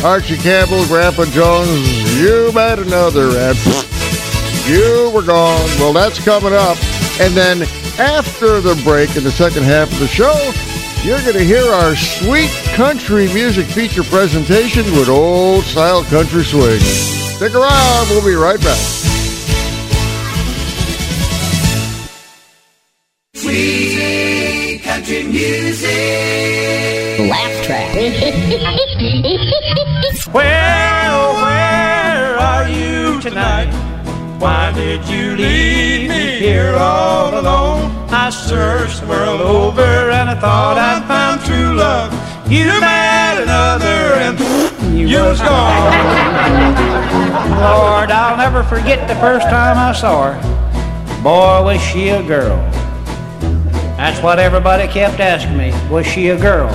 Archie 0.04 0.36
Campbell, 0.38 0.84
Grandpa 0.86 1.24
Jones, 1.26 2.20
you 2.20 2.50
met 2.52 2.78
another, 2.78 3.28
and 3.38 3.56
you 4.66 5.10
were 5.14 5.22
gone. 5.22 5.64
Well, 5.78 5.92
that's 5.92 6.22
coming 6.24 6.52
up. 6.52 6.76
And 7.20 7.34
then 7.34 7.62
after 7.98 8.60
the 8.60 8.80
break 8.82 9.16
in 9.16 9.22
the 9.22 9.30
second 9.30 9.62
half 9.62 9.92
of 9.92 9.98
the 9.98 10.08
show, 10.08 10.34
you're 11.04 11.20
going 11.20 11.34
to 11.34 11.44
hear 11.44 11.64
our 11.66 11.94
sweet 11.94 12.50
country 12.74 13.26
music 13.34 13.66
feature 13.66 14.02
presentation 14.02 14.84
with 14.96 15.10
old 15.10 15.62
style 15.64 16.02
country 16.04 16.42
swing. 16.42 16.80
Stick 16.80 17.54
around, 17.54 18.08
we'll 18.08 18.24
be 18.24 18.34
right 18.34 18.58
back. 18.60 18.78
Sweet 23.34 24.80
country 24.82 25.24
music. 25.24 25.90
Laugh 27.30 27.64
track. 27.66 27.94
Well, 30.32 31.34
where 31.34 32.38
are 32.38 32.68
you 32.68 33.20
tonight? 33.20 33.70
Why 34.38 34.72
did 34.72 35.06
you 35.06 35.36
leave 35.36 36.08
me 36.08 36.38
here 36.38 36.74
all 36.76 37.38
alone? 37.38 37.93
I 38.16 38.30
searched 38.30 39.00
the 39.00 39.08
world 39.08 39.40
over 39.40 39.82
and 39.82 40.30
I 40.30 40.34
thought 40.38 40.78
I'd 40.78 41.04
found 41.08 41.40
true 41.44 41.74
love. 41.74 42.12
You 42.50 42.66
met 42.80 43.42
another 43.42 44.14
and 44.22 44.38
you 44.96 45.18
was 45.18 45.40
gone. 45.40 45.90
Lord, 47.60 48.12
I'll 48.12 48.36
never 48.36 48.62
forget 48.62 49.08
the 49.08 49.16
first 49.16 49.46
time 49.48 49.76
I 49.76 49.92
saw 49.92 50.32
her. 50.32 51.22
Boy, 51.24 51.64
was 51.64 51.80
she 51.82 52.10
a 52.10 52.22
girl. 52.22 52.56
That's 53.96 54.22
what 54.22 54.38
everybody 54.38 54.86
kept 54.86 55.18
asking 55.18 55.56
me. 55.56 55.72
Was 55.90 56.06
she 56.06 56.28
a 56.28 56.38
girl? 56.38 56.70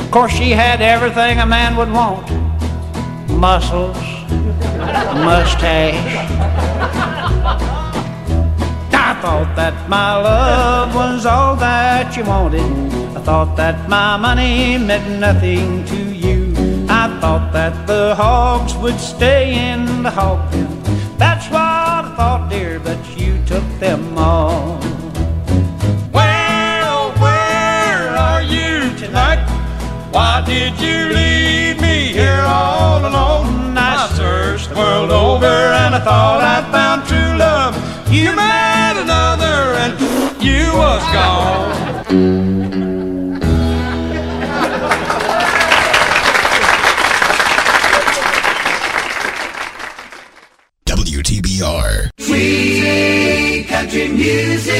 Of 0.00 0.10
course, 0.10 0.32
she 0.32 0.50
had 0.50 0.82
everything 0.82 1.38
a 1.38 1.46
man 1.46 1.76
would 1.76 1.92
want 1.92 2.28
muscles, 3.30 3.96
mustache. 5.24 6.26
I 9.16 9.22
thought 9.22 9.56
that 9.56 9.88
my 9.88 10.14
love 10.20 10.94
was 10.94 11.24
all 11.24 11.56
that 11.56 12.14
you 12.18 12.24
wanted. 12.24 12.60
I 13.16 13.20
thought 13.22 13.56
that 13.56 13.88
my 13.88 14.18
money 14.18 14.76
meant 14.76 15.08
nothing 15.18 15.86
to 15.86 16.12
you. 16.14 16.52
I 16.86 17.18
thought 17.18 17.50
that 17.54 17.86
the 17.86 18.14
hogs 18.14 18.76
would 18.76 19.00
stay 19.00 19.72
in 19.72 20.02
the 20.02 20.10
hog 20.10 20.50
pen. 20.50 20.68
That's 21.16 21.46
what 21.46 21.62
I 21.62 22.12
thought, 22.14 22.50
dear, 22.50 22.78
but 22.78 22.98
you 23.18 23.42
took 23.46 23.64
them 23.80 24.18
all. 24.18 24.78
Well, 26.12 27.12
where 27.12 28.08
are 28.28 28.42
you 28.42 28.94
tonight? 28.98 29.40
Why 30.12 30.44
did 30.44 30.78
you 30.78 31.08
leave 31.16 31.80
me 31.80 32.12
here 32.12 32.42
all 32.42 33.00
alone? 33.00 33.78
I 33.78 34.12
searched 34.14 34.68
the 34.68 34.76
world 34.76 35.10
over 35.10 35.46
and 35.46 35.94
I 35.94 36.00
thought 36.00 36.42
I 36.42 36.70
found 36.70 37.08
true 37.08 37.38
love. 37.38 37.74
You 38.12 38.36
met 38.36 38.75
gone. 41.16 41.56
WTBR. 50.86 52.10
Sweet 52.18 53.66
country 53.68 54.08
music. 54.08 54.76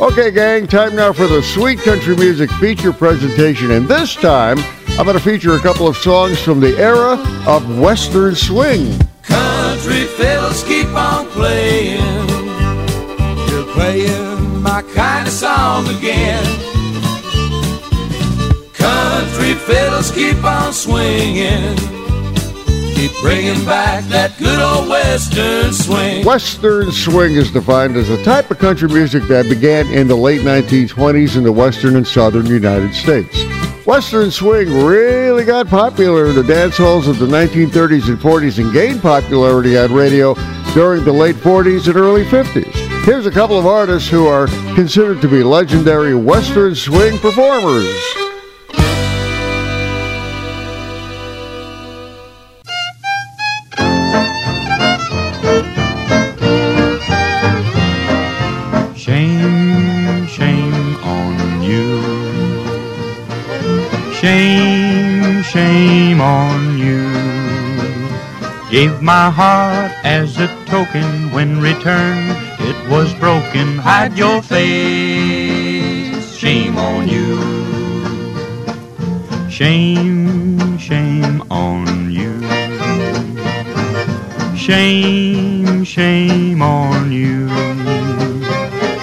Okay, 0.00 0.30
gang, 0.30 0.66
time 0.66 0.96
now 0.96 1.12
for 1.12 1.26
the 1.26 1.42
Sweet 1.42 1.78
Country 1.80 2.16
Music 2.16 2.50
feature 2.52 2.92
presentation. 2.92 3.70
And 3.70 3.86
this 3.86 4.14
time, 4.14 4.58
I'm 4.98 5.04
going 5.06 5.16
to 5.16 5.22
feature 5.22 5.54
a 5.54 5.60
couple 5.60 5.86
of 5.86 5.96
songs 5.96 6.40
from 6.42 6.60
the 6.60 6.76
era 6.76 7.16
of 7.46 7.78
Western 7.78 8.34
Swing. 8.34 8.98
Country 9.22 10.04
fiddles 10.06 10.64
keep 10.64 10.88
on 10.88 11.26
playing. 11.28 12.01
My 14.72 14.80
kind 14.80 15.26
of 15.26 15.34
song 15.34 15.86
again. 15.98 16.42
Country 18.72 19.52
fiddles 19.52 20.10
keep 20.10 20.42
on 20.42 20.72
swinging. 20.72 21.76
Keep 22.94 23.12
bringing 23.20 23.62
back 23.66 24.02
that 24.04 24.32
good 24.38 24.58
old 24.58 24.88
Western 24.88 25.74
swing. 25.74 26.24
Western 26.24 26.90
swing 26.90 27.34
is 27.34 27.50
defined 27.50 27.96
as 27.96 28.08
a 28.08 28.24
type 28.24 28.50
of 28.50 28.58
country 28.60 28.88
music 28.88 29.24
that 29.24 29.46
began 29.46 29.88
in 29.88 30.08
the 30.08 30.16
late 30.16 30.40
1920s 30.40 31.36
in 31.36 31.42
the 31.42 31.52
western 31.52 31.96
and 31.96 32.08
southern 32.08 32.46
United 32.46 32.94
States. 32.94 33.44
Western 33.84 34.30
swing 34.30 34.86
really 34.86 35.44
got 35.44 35.66
popular 35.66 36.28
in 36.28 36.34
the 36.34 36.44
dance 36.44 36.78
halls 36.78 37.08
of 37.08 37.18
the 37.18 37.26
1930s 37.26 38.08
and 38.08 38.18
40s 38.18 38.58
and 38.58 38.72
gained 38.72 39.02
popularity 39.02 39.76
on 39.76 39.92
radio 39.92 40.32
during 40.72 41.04
the 41.04 41.12
late 41.12 41.36
40s 41.36 41.88
and 41.88 41.96
early 41.98 42.24
50s. 42.24 42.91
Here's 43.04 43.26
a 43.26 43.32
couple 43.32 43.58
of 43.58 43.66
artists 43.66 44.08
who 44.08 44.28
are 44.28 44.46
considered 44.76 45.20
to 45.22 45.28
be 45.28 45.42
legendary 45.42 46.14
Western 46.14 46.72
swing 46.76 47.18
performers. 47.18 48.21
Gave 68.72 69.02
my 69.02 69.28
heart 69.28 69.92
as 70.02 70.38
a 70.38 70.48
token 70.64 71.30
when 71.30 71.60
returned 71.60 72.30
it 72.58 72.88
was 72.88 73.12
broken. 73.16 73.76
Hide 73.76 74.16
your 74.16 74.40
face. 74.40 76.34
Shame 76.34 76.78
on 76.78 77.06
you. 77.06 77.36
Shame, 79.50 80.78
shame 80.78 81.42
on 81.50 82.10
you. 82.10 82.40
Shame, 84.56 85.84
shame 85.84 86.62
on 86.62 87.12
you. 87.12 87.48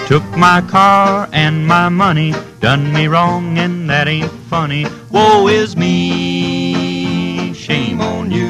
Took 0.08 0.24
my 0.36 0.62
car 0.62 1.28
and 1.32 1.64
my 1.64 1.88
money, 1.88 2.34
done 2.58 2.92
me 2.92 3.06
wrong, 3.06 3.56
and 3.56 3.88
that 3.88 4.08
ain't 4.08 4.32
funny. 4.50 4.86
Woe 5.12 5.46
is 5.46 5.76
me, 5.76 7.54
shame 7.54 8.00
on 8.00 8.32
you. 8.32 8.49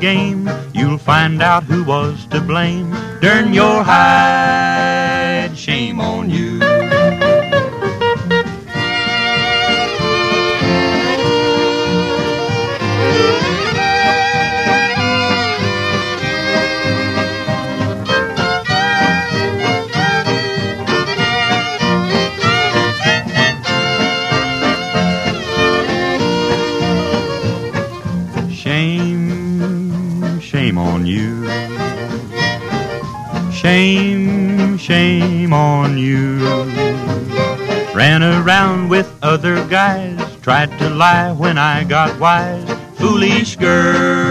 Game. 0.00 0.48
You'll 0.72 0.98
find 0.98 1.42
out 1.42 1.64
who 1.64 1.84
was 1.84 2.26
to 2.28 2.40
blame. 2.40 2.90
Darn 3.20 3.52
your 3.52 3.84
hide. 3.84 4.79
Other 39.30 39.64
guys, 39.68 40.18
tried 40.42 40.76
to 40.80 40.90
lie 40.90 41.30
when 41.30 41.56
I 41.56 41.84
got 41.84 42.18
wise. 42.18 42.66
Foolish 42.98 43.54
girl, 43.54 44.29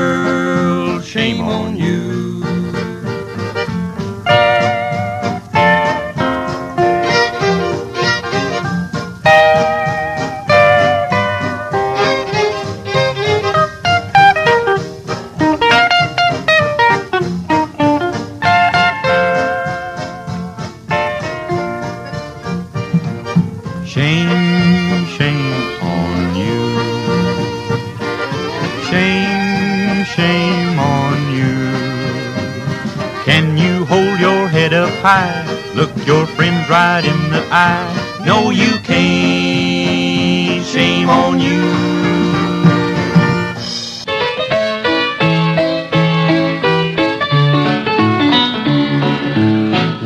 high? 35.10 35.74
Look 35.74 35.92
your 36.06 36.26
friends 36.36 36.70
right 36.70 37.04
in 37.04 37.20
the 37.36 37.44
eye. 37.52 37.90
No, 38.26 38.52
you 38.52 38.74
can't. 38.90 40.66
Shame 40.66 41.10
on 41.10 41.40
you. 41.48 41.62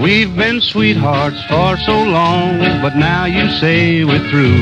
We've 0.02 0.36
been 0.36 0.60
sweethearts 0.62 1.42
for 1.52 1.78
so 1.90 1.98
long, 2.20 2.60
but 2.82 2.96
now 2.96 3.26
you 3.26 3.50
say 3.62 4.04
we're 4.06 4.28
through. 4.30 4.62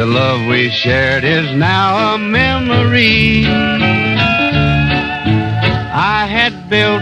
The 0.00 0.06
love 0.06 0.40
we 0.48 0.68
shared 0.70 1.24
is 1.24 1.46
now 1.54 2.14
a 2.14 2.18
memory. 2.18 4.05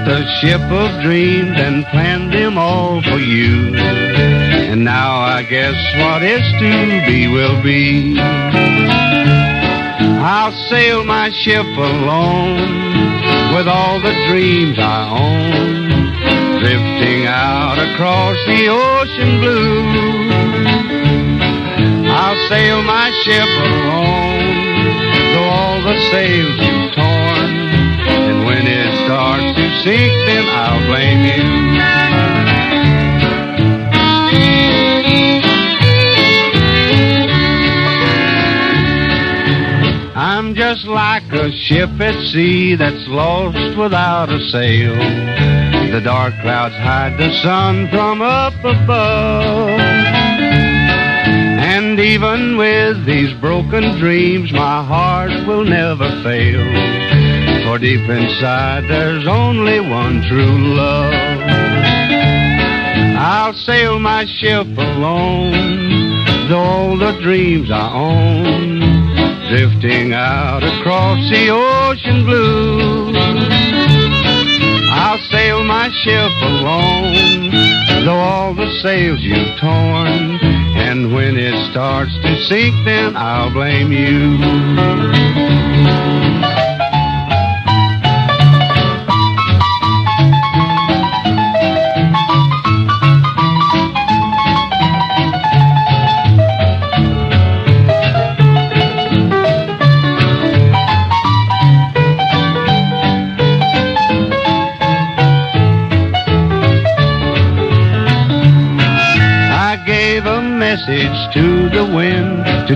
A 0.07 0.25
ship 0.41 0.61
of 0.61 1.03
dreams 1.03 1.57
and 1.57 1.85
planned 1.87 2.33
them 2.33 2.59
all 2.59 3.01
for 3.03 3.19
you. 3.19 3.75
And 3.75 4.85
now 4.85 5.21
I 5.21 5.43
guess 5.43 5.77
what 5.97 6.23
is 6.23 6.43
to 6.61 7.07
be 7.07 7.29
will 7.29 7.63
be. 7.63 8.19
I'll 10.21 10.53
sail 10.69 11.05
my 11.05 11.31
ship 11.31 11.67
alone 11.67 12.57
with 13.55 13.69
all 13.69 14.01
the 14.01 14.15
dreams 14.29 14.79
I 14.79 15.09
own, 15.09 16.61
drifting 16.61 17.27
out 17.27 17.79
across 17.79 18.37
the 18.47 18.69
ocean 18.69 19.41
blue. 19.41 19.85
I'll 22.11 22.49
sail 22.49 22.83
my 22.83 23.11
ship 23.25 23.49
alone, 23.69 24.55
though 25.33 25.49
all 25.49 25.83
the 25.83 25.99
sails 26.11 26.57
you've 26.59 26.95
torn. 26.95 27.14
Sink, 29.83 30.13
then 30.27 30.45
I'll 30.49 30.87
blame 30.87 31.25
you. 31.25 31.65
I'm 40.17 40.55
just 40.55 40.85
like 40.87 41.25
a 41.33 41.51
ship 41.51 41.91
at 42.01 42.15
sea 42.33 42.77
that's 42.77 43.09
lost 43.09 43.77
without 43.77 44.29
a 44.29 44.41
sail. 44.51 44.95
The 45.91 46.01
dark 46.01 46.35
clouds 46.43 46.75
hide 46.77 47.19
the 47.19 47.33
sun 47.43 47.89
from 47.89 48.21
up 48.23 48.55
above. 48.65 49.69
And 51.77 51.99
even 51.99 52.57
with 52.57 53.07
these 53.07 53.33
broken 53.41 53.99
dreams, 53.99 54.53
my 54.53 54.85
heart 54.85 55.47
will 55.47 55.65
never 55.65 56.09
fail. 56.23 57.14
For 57.65 57.79
deep 57.79 58.09
inside, 58.09 58.85
there's 58.89 59.27
only 59.27 59.81
one 59.81 60.23
true 60.29 60.75
love. 60.75 61.15
I'll 63.17 63.55
sail 63.55 63.99
my 63.99 64.27
ship 64.27 64.67
alone, 64.67 66.51
though 66.51 66.59
all 66.59 66.99
the 66.99 67.19
dreams 67.23 67.71
I 67.71 67.91
own, 67.91 68.81
drifting 69.49 70.13
out 70.13 70.63
across 70.63 71.19
the 71.31 71.49
ocean 71.49 72.27
blue. 72.27 73.13
I'll 74.91 75.19
sail 75.31 75.65
my 75.65 75.89
ship 76.05 76.33
alone, 76.43 77.51
though 78.05 78.21
all 78.21 78.55
the 78.55 78.71
sails 78.83 79.21
you've 79.21 79.59
torn. 79.59 80.39
And 80.77 81.15
when 81.15 81.39
it 81.39 81.55
starts 81.73 82.13
to 82.13 82.45
sink, 82.45 82.75
then 82.85 83.17
I'll 83.17 83.51
blame 83.51 83.91
you. 83.91 84.39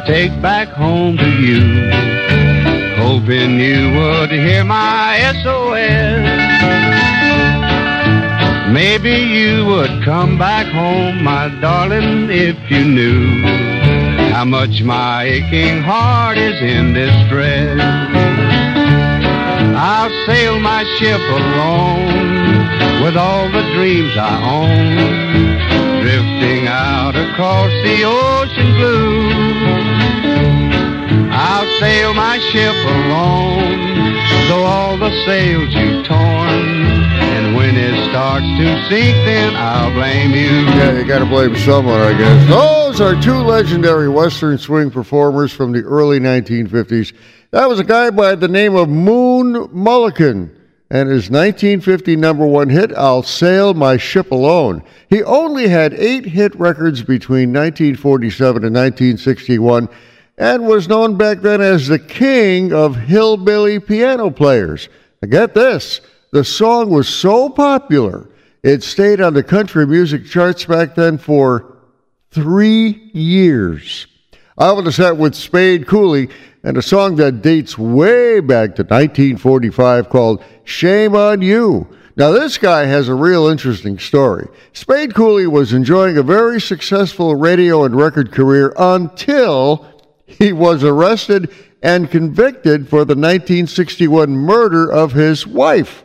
Take 0.08 0.40
back 0.40 0.68
home 0.68 1.18
to 1.18 1.30
you, 1.38 1.60
hoping 2.96 3.60
you 3.60 3.92
would 3.92 4.30
hear 4.30 4.64
my 4.64 5.20
SOS. 5.42 6.24
Maybe 8.72 9.12
you 9.12 9.66
would 9.66 10.02
come 10.04 10.38
back 10.38 10.66
home, 10.72 11.22
my 11.22 11.50
darling, 11.60 12.30
if 12.30 12.56
you 12.70 12.84
knew 12.86 13.42
how 14.32 14.46
much 14.46 14.82
my 14.82 15.24
aching 15.24 15.82
heart 15.82 16.38
is 16.38 16.58
in 16.62 16.94
distress. 16.94 17.78
I'll 19.76 20.10
sail 20.24 20.58
my 20.58 20.84
ship 20.96 21.20
alone 21.20 23.04
with 23.04 23.14
all 23.18 23.46
the 23.50 23.62
dreams 23.74 24.16
I 24.16 24.34
own, 24.56 26.00
drifting 26.00 26.66
out 26.66 27.14
across 27.14 27.70
the 27.84 28.04
ocean 28.04 28.72
blue. 28.78 29.27
Sail 31.80 32.12
my 32.12 32.38
ship 32.50 32.74
alone, 32.74 34.48
though 34.48 34.64
all 34.64 34.98
the 34.98 35.10
sails 35.24 35.72
you've 35.72 36.04
torn. 36.06 36.18
And 36.18 37.54
when 37.54 37.76
it 37.76 38.10
starts 38.10 38.44
to 38.44 38.88
sink, 38.88 39.14
then 39.24 39.54
I'll 39.54 39.92
blame 39.92 40.32
you. 40.32 40.66
Yeah, 40.74 40.98
you 40.98 41.06
got 41.06 41.20
to 41.20 41.26
blame 41.26 41.54
someone, 41.56 42.00
I 42.00 42.18
guess. 42.18 42.48
Those 42.48 43.00
are 43.00 43.20
two 43.22 43.36
legendary 43.36 44.08
Western 44.08 44.58
swing 44.58 44.90
performers 44.90 45.52
from 45.52 45.70
the 45.70 45.82
early 45.82 46.18
1950s. 46.18 47.14
That 47.52 47.68
was 47.68 47.78
a 47.78 47.84
guy 47.84 48.10
by 48.10 48.34
the 48.34 48.48
name 48.48 48.74
of 48.74 48.88
Moon 48.88 49.68
Mullican 49.68 50.50
and 50.90 51.08
his 51.08 51.30
1950 51.30 52.16
number 52.16 52.46
one 52.46 52.70
hit, 52.70 52.92
I'll 52.96 53.22
Sail 53.22 53.74
My 53.74 53.98
Ship 53.98 54.30
Alone. 54.30 54.82
He 55.10 55.22
only 55.22 55.68
had 55.68 55.92
eight 55.94 56.24
hit 56.24 56.58
records 56.58 57.02
between 57.02 57.52
1947 57.52 58.64
and 58.64 58.74
1961 58.74 59.88
and 60.38 60.66
was 60.66 60.88
known 60.88 61.16
back 61.16 61.40
then 61.40 61.60
as 61.60 61.88
the 61.88 61.98
king 61.98 62.72
of 62.72 62.96
hillbilly 62.96 63.80
piano 63.80 64.30
players. 64.30 64.88
Now 65.20 65.28
get 65.28 65.54
this 65.54 66.00
the 66.32 66.44
song 66.44 66.90
was 66.90 67.08
so 67.08 67.48
popular, 67.48 68.28
it 68.62 68.82
stayed 68.82 69.20
on 69.20 69.34
the 69.34 69.42
country 69.42 69.86
music 69.86 70.26
charts 70.26 70.64
back 70.64 70.94
then 70.94 71.18
for 71.18 71.76
three 72.30 73.10
years. 73.12 74.06
I 74.58 74.74
to 74.80 74.92
start 74.92 75.16
with 75.16 75.34
Spade 75.34 75.86
Cooley 75.86 76.28
and 76.64 76.76
a 76.76 76.82
song 76.82 77.16
that 77.16 77.42
dates 77.42 77.78
way 77.78 78.40
back 78.40 78.74
to 78.74 78.82
1945 78.82 80.08
called 80.08 80.42
Shame 80.64 81.14
on 81.14 81.40
You. 81.40 81.88
Now, 82.16 82.32
this 82.32 82.58
guy 82.58 82.84
has 82.84 83.08
a 83.08 83.14
real 83.14 83.46
interesting 83.46 83.96
story. 83.96 84.48
Spade 84.72 85.14
Cooley 85.14 85.46
was 85.46 85.72
enjoying 85.72 86.18
a 86.18 86.22
very 86.24 86.60
successful 86.60 87.36
radio 87.36 87.84
and 87.84 87.94
record 87.94 88.32
career 88.32 88.74
until 88.76 89.86
he 90.28 90.52
was 90.52 90.84
arrested 90.84 91.50
and 91.82 92.10
convicted 92.10 92.88
for 92.88 93.04
the 93.04 93.14
1961 93.14 94.30
murder 94.30 94.90
of 94.90 95.12
his 95.12 95.46
wife, 95.46 96.04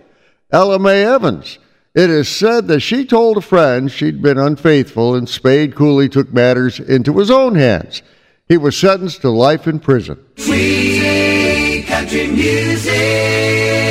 Ella 0.51 0.79
Mae 0.79 1.03
Evans. 1.03 1.59
It 1.95 2.09
is 2.09 2.27
said 2.27 2.67
that 2.69 2.79
she 2.79 3.05
told 3.05 3.37
a 3.37 3.41
friend 3.41 3.91
she'd 3.91 4.21
been 4.21 4.39
unfaithful, 4.39 5.13
and 5.13 5.29
Spade 5.29 5.75
Cooley 5.75 6.09
took 6.09 6.33
matters 6.33 6.79
into 6.79 7.19
his 7.19 7.29
own 7.29 7.53
hands. 7.55 8.01
He 8.47 8.57
was 8.57 8.75
sentenced 8.75 9.21
to 9.21 9.29
life 9.29 9.67
in 9.67 9.79
prison. 9.79 10.17
Sweet 10.37 11.85
country 11.87 12.27
music. 12.27 13.82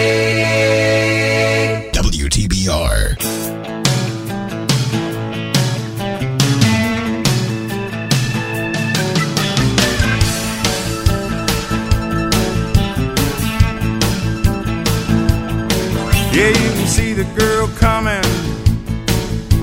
Girl 17.43 17.67
coming 17.77 18.23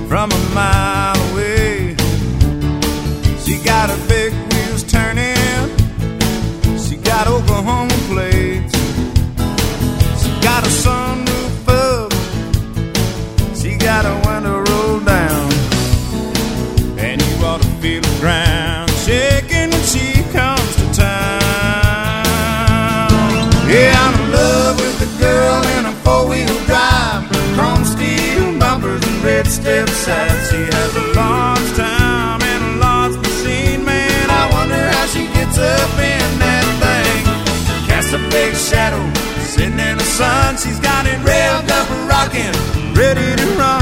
from 0.08 0.30
a 0.30 0.54
mile 0.54 0.99
bumpers 29.50 29.58
and 29.58 29.66
red 29.66 29.88
step 29.88 29.88
sides. 29.88 30.50
She 30.50 30.56
has 30.56 30.96
a 30.96 31.14
large 31.14 31.76
time 31.76 32.42
and 32.42 32.64
a 32.64 32.78
large 32.78 33.16
machine, 33.16 33.84
man. 33.84 34.30
I 34.30 34.50
wonder 34.52 34.76
how 34.76 35.06
she 35.06 35.26
gets 35.26 35.58
up 35.58 35.90
in 35.98 36.38
that 36.38 36.66
thing. 36.82 37.88
Casts 37.88 38.12
a 38.12 38.18
big 38.30 38.54
shadow 38.54 39.02
sitting 39.42 39.78
in 39.78 39.98
the 39.98 40.04
sun. 40.04 40.56
She's 40.56 40.80
got 40.80 41.06
it 41.06 41.18
revved 41.20 41.70
up, 41.70 41.88
rocking, 42.08 42.54
ready 42.94 43.36
to 43.36 43.46
run. 43.58 43.79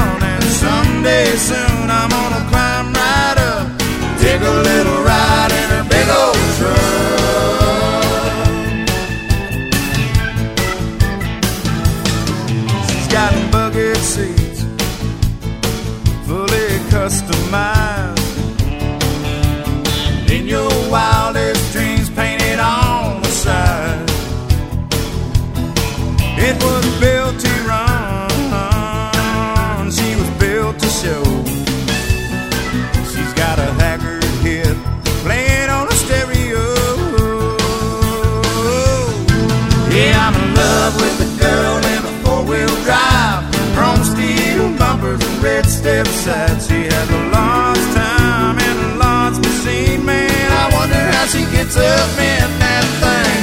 Up 51.77 52.09
in 52.17 52.49
that 52.59 52.85
thing. 53.03 53.41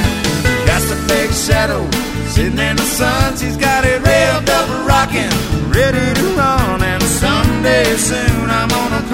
Cast 0.67 0.91
a 0.91 0.99
big 1.07 1.31
shadow 1.31 1.87
sitting 2.27 2.59
in 2.59 2.75
the 2.75 2.89
sun. 2.99 3.37
She's 3.37 3.57
got 3.57 3.85
it 3.85 4.01
revved 4.01 4.49
up, 4.49 4.67
rocking, 4.87 5.31
ready 5.71 6.13
to 6.19 6.25
run. 6.35 6.83
And 6.83 7.01
someday 7.03 7.85
soon 7.95 8.49
I'm 8.49 8.69
gonna 8.69 9.06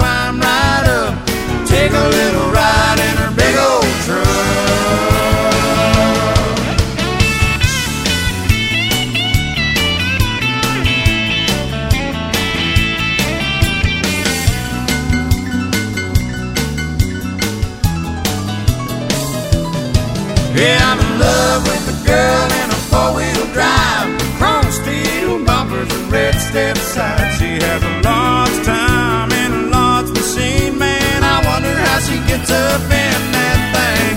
step 26.32 26.76
sides. 26.78 27.38
She 27.38 27.58
has 27.60 27.82
a 27.82 27.94
large 28.02 28.58
time 28.64 29.30
and 29.32 29.52
a 29.54 29.62
large 29.68 30.10
machine, 30.10 30.78
man. 30.78 31.22
I 31.22 31.44
wonder 31.44 31.74
how 31.74 31.98
she 32.00 32.16
gets 32.30 32.50
up 32.50 32.80
in 32.80 33.20
that 33.36 33.60
thing. 33.74 34.16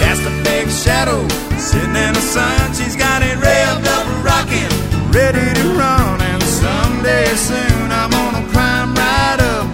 Cast 0.00 0.22
a 0.26 0.34
big 0.42 0.66
shadow 0.68 1.20
sitting 1.58 1.94
in 1.94 2.12
the 2.14 2.26
sun. 2.34 2.74
She's 2.74 2.96
got 2.96 3.22
it 3.22 3.36
revved 3.38 3.86
up, 3.96 4.06
rocking, 4.24 4.72
ready 5.12 5.46
to 5.60 5.66
run. 5.78 6.20
And 6.20 6.42
someday 6.42 7.26
soon 7.36 7.92
I'm 7.92 8.10
gonna 8.10 8.44
climb 8.52 8.94
right 8.94 9.40
up, 9.54 9.66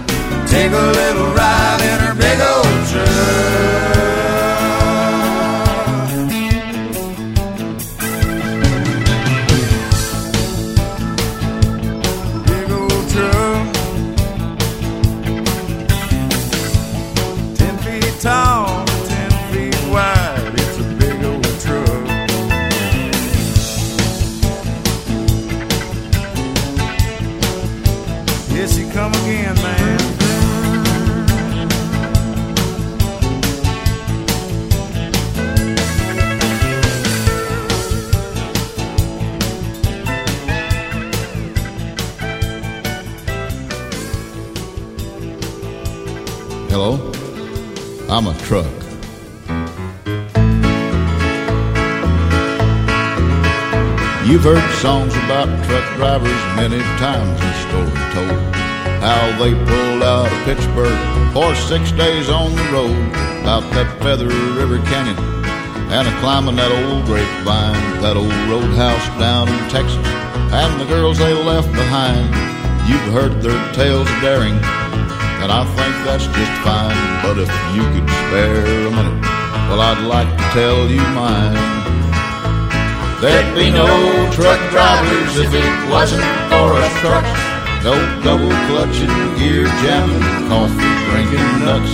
take 0.47 0.71
a 0.71 0.87
little 0.99 1.33
ride 1.33 1.62
drivers 56.13 56.55
many 56.55 56.79
times 57.01 57.39
and 57.41 57.55
stories 57.65 58.05
told. 58.13 58.39
How 59.01 59.23
they 59.39 59.53
pulled 59.65 60.03
out 60.03 60.31
of 60.31 60.45
Pittsburgh 60.45 61.33
for 61.33 61.55
six 61.55 61.91
days 61.91 62.29
on 62.29 62.53
the 62.53 62.63
road. 62.71 63.09
About 63.41 63.63
that 63.73 63.89
Feather 63.99 64.27
River 64.27 64.77
Canyon 64.85 65.17
and 65.89 66.07
a 66.07 66.19
climbing 66.19 66.57
that 66.57 66.71
old 66.71 67.05
grapevine. 67.05 68.01
That 68.01 68.15
old 68.15 68.37
roadhouse 68.45 69.07
down 69.17 69.49
in 69.49 69.57
Texas 69.69 70.05
and 70.53 70.79
the 70.79 70.85
girls 70.85 71.17
they 71.17 71.33
left 71.33 71.71
behind. 71.71 72.29
You've 72.87 73.09
heard 73.11 73.41
their 73.41 73.57
tales 73.73 74.07
of 74.07 74.21
daring 74.21 74.53
and 75.41 75.49
I 75.51 75.65
think 75.65 75.95
that's 76.05 76.27
just 76.27 76.55
fine. 76.61 76.93
But 77.25 77.41
if 77.41 77.49
you 77.73 77.81
could 77.89 78.09
spare 78.29 78.85
a 78.85 78.91
minute, 78.91 79.21
well, 79.65 79.81
I'd 79.81 80.05
like 80.05 80.29
to 80.29 80.43
tell 80.53 80.87
you 80.87 81.01
mine. 81.17 81.82
There'd 83.23 83.55
be 83.55 83.71
no 83.71 83.87
truck 84.33 84.59
drivers 84.69 85.37
if 85.39 85.53
it 85.53 85.89
wasn't 85.89 86.27
for 86.51 86.75
us 86.75 86.91
trucks. 86.99 87.39
No 87.81 87.95
double 88.21 88.51
clutching, 88.67 89.07
gear 89.39 89.63
jamming, 89.79 90.49
coffee 90.49 90.91
drinking 91.07 91.63
nuts. 91.63 91.87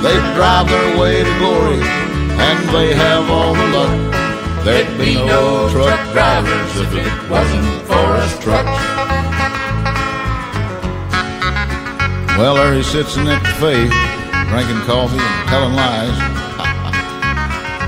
They 0.00 0.16
drive 0.32 0.70
their 0.70 0.98
way 0.98 1.22
to 1.22 1.38
glory, 1.38 1.84
and 1.84 2.68
they 2.74 2.94
have 2.94 3.28
all 3.28 3.52
the 3.52 3.68
luck. 3.76 4.64
There'd 4.64 4.96
be 4.96 5.16
no 5.16 5.68
truck 5.68 6.00
drivers 6.14 6.72
if 6.80 6.94
it 6.94 7.28
wasn't 7.28 7.82
for 7.82 8.16
us 8.16 8.32
trucks. 8.42 8.80
Well, 12.38 12.54
there 12.54 12.72
he 12.72 12.82
sits 12.82 13.18
in 13.18 13.26
that 13.26 13.42
cafe, 13.44 13.84
drinking 14.48 14.80
coffee 14.86 15.20
and 15.20 15.48
telling 15.50 15.74
lies. 15.74 16.39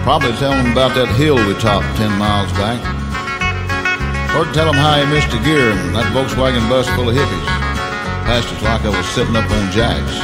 Probably 0.02 0.32
tell 0.32 0.50
him 0.52 0.72
about 0.72 0.98
that 0.98 1.06
hill 1.14 1.38
we 1.38 1.54
topped 1.62 1.86
ten 1.96 2.10
miles 2.18 2.50
back. 2.58 2.82
Or 4.34 4.50
tell 4.50 4.66
him 4.66 4.74
how 4.74 4.98
he 4.98 5.06
missed 5.06 5.30
a 5.30 5.38
gear 5.46 5.70
in 5.70 5.94
that 5.94 6.10
Volkswagen 6.10 6.66
bus 6.68 6.90
full 6.98 7.06
of 7.06 7.14
hippies. 7.14 7.46
Passed 8.26 8.50
us 8.50 8.62
like 8.66 8.82
I 8.82 8.90
was 8.90 9.06
sitting 9.14 9.36
up 9.38 9.46
on 9.46 9.70
jacks. 9.70 10.18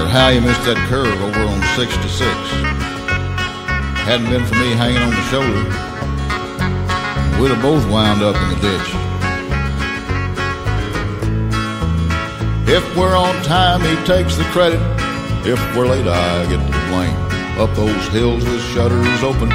Or 0.00 0.08
how 0.08 0.32
he 0.32 0.40
missed 0.40 0.64
that 0.64 0.80
curve 0.88 1.20
over 1.20 1.42
on 1.44 1.60
66. 1.76 2.08
Hadn't 4.08 4.32
been 4.32 4.46
for 4.48 4.56
me 4.56 4.72
hanging 4.72 5.04
on 5.04 5.12
the 5.12 5.26
shoulder, 5.28 5.68
we'd 7.36 7.52
have 7.52 7.60
both 7.60 7.84
wound 7.92 8.24
up 8.24 8.40
in 8.40 8.48
the 8.56 8.60
ditch. 8.64 8.88
If 12.72 12.96
we're 12.96 13.16
on 13.16 13.36
time, 13.44 13.82
he 13.84 13.96
takes 14.08 14.36
the 14.36 14.44
credit. 14.44 14.80
If 15.44 15.60
we're 15.76 15.86
late, 15.86 16.08
I 16.08 16.48
get 16.48 16.64
the 16.64 16.72
blame. 16.88 17.27
Up 17.58 17.74
those 17.74 18.06
hills 18.08 18.44
with 18.44 18.62
shutters 18.70 19.22
open, 19.24 19.48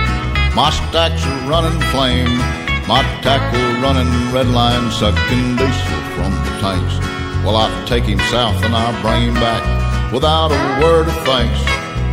my 0.54 0.70
stacks 0.70 1.26
are 1.26 1.50
running 1.50 1.80
flame. 1.88 2.38
My 2.86 3.02
tackle 3.24 3.82
running 3.82 4.12
red 4.34 4.48
line, 4.50 4.92
sucking 4.92 5.56
diesel 5.56 6.02
from 6.12 6.32
the 6.44 6.52
tanks. 6.60 7.00
Well, 7.46 7.56
I 7.56 7.72
take 7.86 8.04
him 8.04 8.20
south 8.30 8.62
and 8.62 8.76
I 8.76 8.92
bring 9.02 9.30
him 9.30 9.36
back 9.36 10.12
without 10.12 10.52
a 10.52 10.84
word 10.84 11.08
of 11.08 11.16
thanks. 11.24 11.64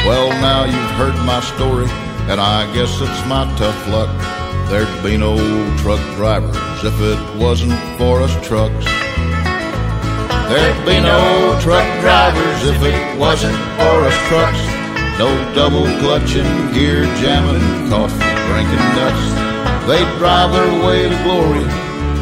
Well, 0.07 0.28
now 0.41 0.62
you've 0.64 0.95
heard 0.95 1.16
my 1.26 1.41
story, 1.41 1.91
and 2.30 2.41
I 2.41 2.72
guess 2.72 3.01
it's 3.01 3.26
my 3.26 3.53
tough 3.59 3.88
luck. 3.88 4.11
There'd 4.70 5.03
be 5.03 5.16
no 5.16 5.34
truck 5.78 6.01
drivers 6.14 6.84
if 6.84 7.01
it 7.01 7.18
wasn't 7.36 7.78
for 7.99 8.22
us 8.22 8.32
trucks. 8.47 8.84
There'd 10.47 10.86
be 10.86 11.01
no 11.01 11.59
truck 11.61 11.86
drivers 12.01 12.62
if 12.64 12.80
it 12.80 13.18
wasn't 13.18 13.59
for 13.74 14.07
us 14.07 14.16
trucks. 14.28 14.69
No 15.20 15.28
double 15.54 15.84
clutching, 16.00 16.48
gear 16.72 17.04
jamming, 17.20 17.90
coffee 17.90 18.16
drinking 18.48 18.84
nuts. 18.96 19.86
They 19.86 20.02
drive 20.16 20.50
their 20.50 20.86
way 20.86 21.10
to 21.10 21.22
glory, 21.24 21.62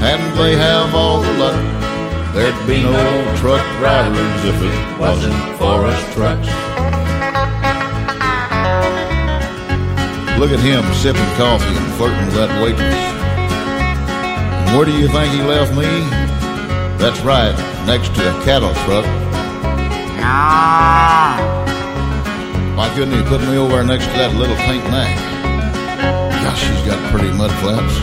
and 0.02 0.36
they 0.36 0.56
have 0.56 0.92
all 0.96 1.20
the 1.20 1.32
luck. 1.34 2.34
There'd 2.34 2.66
be 2.66 2.82
no 2.82 3.36
truck 3.36 3.64
drivers 3.78 4.44
if 4.44 4.60
it 4.60 4.98
wasn't 4.98 5.38
for 5.58 5.86
us 5.86 6.02
trucks. 6.12 6.48
Look 10.40 10.50
at 10.50 10.58
him 10.58 10.82
sipping 10.94 11.22
coffee 11.36 11.66
and 11.66 11.92
flirting 11.94 12.26
with 12.26 12.34
that 12.34 12.60
waitress. 12.60 12.94
And 14.66 14.76
where 14.76 14.84
do 14.84 14.98
you 14.98 15.06
think 15.06 15.32
he 15.32 15.42
left 15.42 15.72
me? 15.72 15.86
That's 16.98 17.20
right, 17.20 17.54
next 17.86 18.12
to 18.16 18.28
a 18.28 18.42
cattle 18.42 18.74
truck. 18.84 19.04
Why 20.20 21.47
couldn't 22.94 23.10
he 23.10 23.22
put 23.26 23.40
me 23.42 23.56
over 23.58 23.82
next 23.82 24.06
to 24.06 24.12
that 24.22 24.38
little 24.38 24.54
pink 24.62 24.86
neck? 24.94 25.10
Gosh, 26.46 26.62
she's 26.62 26.84
got 26.86 26.94
pretty 27.10 27.26
mud 27.34 27.50
flaps. 27.58 27.98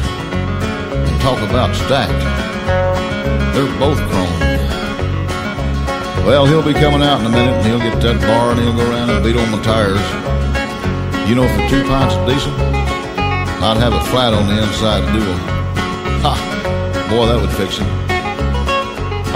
And 0.92 1.16
talk 1.24 1.40
about 1.48 1.72
stacked. 1.88 2.12
They're 3.56 3.72
both 3.80 3.96
chrome. 4.12 4.36
Well, 6.28 6.46
he'll 6.46 6.66
be 6.66 6.74
coming 6.74 7.02
out 7.02 7.22
in 7.22 7.28
a 7.28 7.30
minute, 7.30 7.56
and 7.56 7.66
he'll 7.66 7.80
get 7.80 8.02
that 8.04 8.20
bar, 8.28 8.52
and 8.52 8.60
he'll 8.60 8.76
go 8.76 8.84
around 8.92 9.12
and 9.12 9.24
beat 9.24 9.40
on 9.40 9.48
the 9.56 9.64
tires. 9.64 10.04
You 11.30 11.36
know, 11.40 11.48
for 11.48 11.64
two 11.72 11.88
pints 11.88 12.16
of 12.16 12.28
diesel, 12.28 12.52
I'd 13.64 13.80
have 13.80 13.94
it 13.94 14.04
flat 14.12 14.34
on 14.34 14.48
the 14.52 14.60
inside 14.62 15.08
to 15.08 15.12
do 15.16 15.24
it. 15.24 15.40
Ha! 16.20 16.36
Boy, 17.10 17.28
that 17.28 17.40
would 17.40 17.56
fix 17.56 17.78
him. 17.78 17.88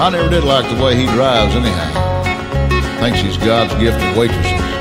I 0.01 0.09
never 0.09 0.27
did 0.27 0.43
like 0.43 0.67
the 0.67 0.83
way 0.83 0.95
he 0.95 1.05
drives, 1.15 1.55
anyhow. 1.55 2.99
Thinks 2.99 3.21
he's 3.21 3.37
God's 3.37 3.73
gift 3.75 3.99
to 4.01 4.19
waitresses. 4.19 4.78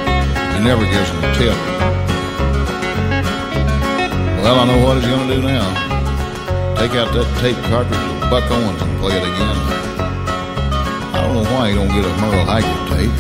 He 0.59 0.65
never 0.65 0.85
gives 0.87 1.09
them 1.13 1.23
a 1.23 1.35
tip. 1.35 1.55
Well, 4.43 4.59
I 4.59 4.67
know 4.67 4.85
what 4.85 4.97
he's 4.97 5.07
going 5.07 5.29
to 5.29 5.37
do 5.37 5.43
now. 5.43 5.73
Take 6.75 6.91
out 6.99 7.15
that 7.15 7.39
tape 7.39 7.55
cartridge 7.71 7.97
of 7.97 8.29
Buck 8.29 8.51
Owens 8.51 8.83
and 8.83 8.99
play 8.99 9.15
it 9.15 9.23
again. 9.23 9.57
I 11.15 11.23
don't 11.23 11.35
know 11.37 11.49
why 11.53 11.69
he 11.71 11.77
don't 11.77 11.87
get 11.87 12.05
a 12.05 12.09
Merle 12.19 12.45
Haggard 12.45 12.89
tape. 12.91 13.15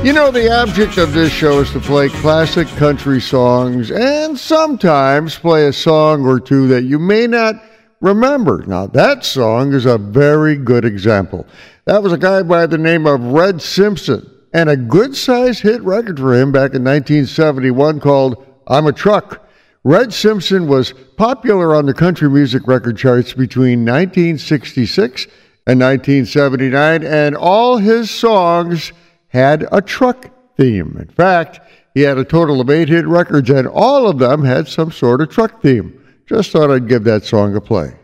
You 0.06 0.12
know, 0.14 0.30
the 0.30 0.50
object 0.62 0.96
of 0.96 1.12
this 1.12 1.32
show 1.32 1.60
is 1.60 1.70
to 1.72 1.80
play 1.80 2.08
classic 2.08 2.68
country 2.78 3.20
songs 3.20 3.90
and 3.90 4.38
sometimes 4.38 5.36
play 5.36 5.66
a 5.66 5.72
song 5.72 6.24
or 6.24 6.40
two 6.40 6.66
that 6.68 6.84
you 6.84 6.98
may 6.98 7.26
not 7.26 7.62
remember. 8.00 8.64
Now, 8.66 8.86
that 8.86 9.24
song 9.24 9.74
is 9.74 9.84
a 9.84 9.98
very 9.98 10.56
good 10.56 10.86
example. 10.86 11.46
That 11.84 12.02
was 12.02 12.12
a 12.12 12.18
guy 12.18 12.42
by 12.42 12.66
the 12.66 12.78
name 12.78 13.06
of 13.06 13.20
Red 13.20 13.60
Simpson 13.60 14.32
and 14.56 14.70
a 14.70 14.76
good 14.76 15.14
sized 15.14 15.60
hit 15.60 15.82
record 15.82 16.18
for 16.18 16.32
him 16.32 16.50
back 16.50 16.72
in 16.72 16.82
1971 16.82 18.00
called 18.00 18.42
I'm 18.66 18.86
a 18.86 18.92
Truck. 18.92 19.46
Red 19.84 20.14
Simpson 20.14 20.66
was 20.66 20.94
popular 21.18 21.74
on 21.74 21.84
the 21.84 21.92
country 21.92 22.30
music 22.30 22.66
record 22.66 22.96
charts 22.96 23.34
between 23.34 23.80
1966 23.80 25.26
and 25.66 25.78
1979, 25.78 27.04
and 27.04 27.36
all 27.36 27.76
his 27.76 28.10
songs 28.10 28.92
had 29.28 29.68
a 29.70 29.82
truck 29.82 30.30
theme. 30.56 30.96
In 30.98 31.08
fact, 31.08 31.60
he 31.92 32.00
had 32.00 32.16
a 32.16 32.24
total 32.24 32.62
of 32.62 32.70
eight 32.70 32.88
hit 32.88 33.06
records, 33.06 33.50
and 33.50 33.68
all 33.68 34.08
of 34.08 34.18
them 34.18 34.42
had 34.42 34.68
some 34.68 34.90
sort 34.90 35.20
of 35.20 35.28
truck 35.28 35.60
theme. 35.60 36.02
Just 36.24 36.50
thought 36.50 36.70
I'd 36.70 36.88
give 36.88 37.04
that 37.04 37.24
song 37.24 37.54
a 37.56 37.60
play. 37.60 37.94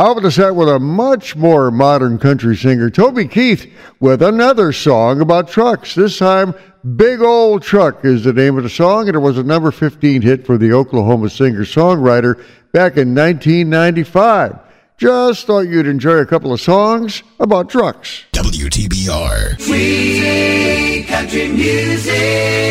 I'll 0.00 0.12
open 0.12 0.22
the 0.22 0.30
set 0.30 0.54
with 0.54 0.70
a 0.70 0.78
much 0.78 1.36
more 1.36 1.70
modern 1.70 2.18
country 2.18 2.56
singer, 2.56 2.88
Toby 2.88 3.28
Keith, 3.28 3.70
with 4.00 4.22
another 4.22 4.72
song 4.72 5.20
about 5.20 5.50
trucks. 5.50 5.94
This 5.94 6.16
time, 6.16 6.54
Big 6.96 7.20
Old 7.20 7.60
Truck 7.60 8.02
is 8.02 8.24
the 8.24 8.32
name 8.32 8.56
of 8.56 8.62
the 8.62 8.70
song, 8.70 9.08
and 9.08 9.14
it 9.14 9.18
was 9.18 9.36
a 9.36 9.42
number 9.42 9.70
15 9.70 10.22
hit 10.22 10.46
for 10.46 10.56
the 10.56 10.72
Oklahoma 10.72 11.28
singer 11.28 11.66
songwriter 11.66 12.42
back 12.72 12.96
in 12.96 13.14
1995. 13.14 14.58
Just 14.96 15.46
thought 15.46 15.68
you'd 15.68 15.86
enjoy 15.86 16.16
a 16.16 16.24
couple 16.24 16.54
of 16.54 16.62
songs 16.62 17.22
about 17.38 17.68
trucks. 17.68 18.24
WTBR. 18.32 19.60
Sweet 19.60 21.04
country 21.08 21.48
music. 21.48 22.70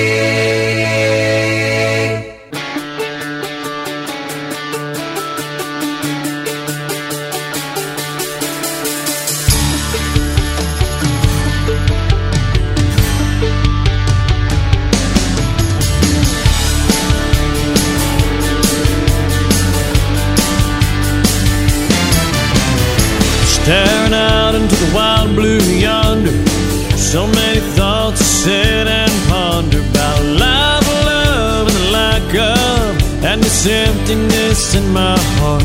Of, 33.39 33.45
and 33.45 33.45
this 33.45 33.67
emptiness 33.67 34.75
in 34.75 34.93
my 34.93 35.17
heart. 35.39 35.63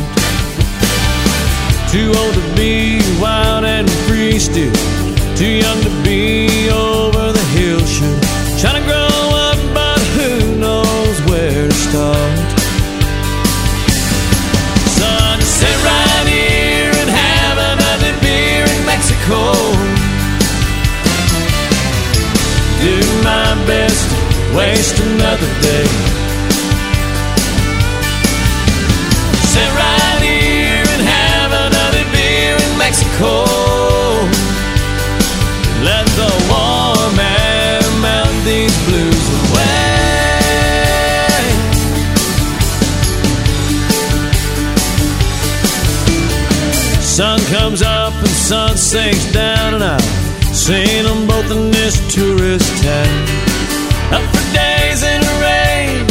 Too 1.91 2.11
old 2.17 2.33
to 2.33 2.55
be 2.55 2.99
wild 3.21 3.65
and 3.65 3.89
free 4.07 4.39
still. 4.39 4.73
Too 5.35 5.59
young 5.63 5.81
to 5.81 6.03
be 6.03 6.69
over 6.69 7.31
the 7.31 7.45
hill 7.55 7.79
should 7.85 8.21
Trying 8.59 8.81
to 8.81 8.87
grow 8.87 9.07
up, 9.47 9.59
but 9.73 9.99
who 10.15 10.57
knows 10.59 11.21
where 11.29 11.67
to 11.67 11.73
start. 11.73 12.39
So 14.97 15.05
I 15.05 15.37
just 15.39 15.59
sit 15.59 15.77
right 15.83 16.27
here 16.27 16.91
and 17.01 17.09
have 17.09 17.57
another 17.73 18.13
beer 18.21 18.65
in 18.65 18.85
Mexico. 18.85 19.41
Do 22.81 22.95
my 23.23 23.65
best 23.67 24.09
to 24.09 24.57
waste 24.57 24.99
another 24.99 25.61
day. 25.61 26.14
Mexico. 33.15 33.45
Let 35.83 36.05
the 36.19 36.31
warm 36.49 37.19
air 37.19 37.81
melt 38.01 38.45
these 38.45 38.75
blues 38.85 39.27
away. 39.41 39.75
Sun 47.01 47.39
comes 47.45 47.81
up 47.81 48.13
and 48.13 48.27
sun 48.27 48.77
sinks 48.77 49.31
down, 49.31 49.75
and 49.75 49.83
I've 49.83 50.01
seen 50.53 51.03
them 51.03 51.27
both 51.27 51.51
in 51.51 51.71
this 51.71 51.95
tourist 52.13 52.83
town. 52.83 53.25
Up 54.11 54.23
for 54.33 54.53
days 54.53 55.03
in 55.03 55.21
rain, 55.41 56.07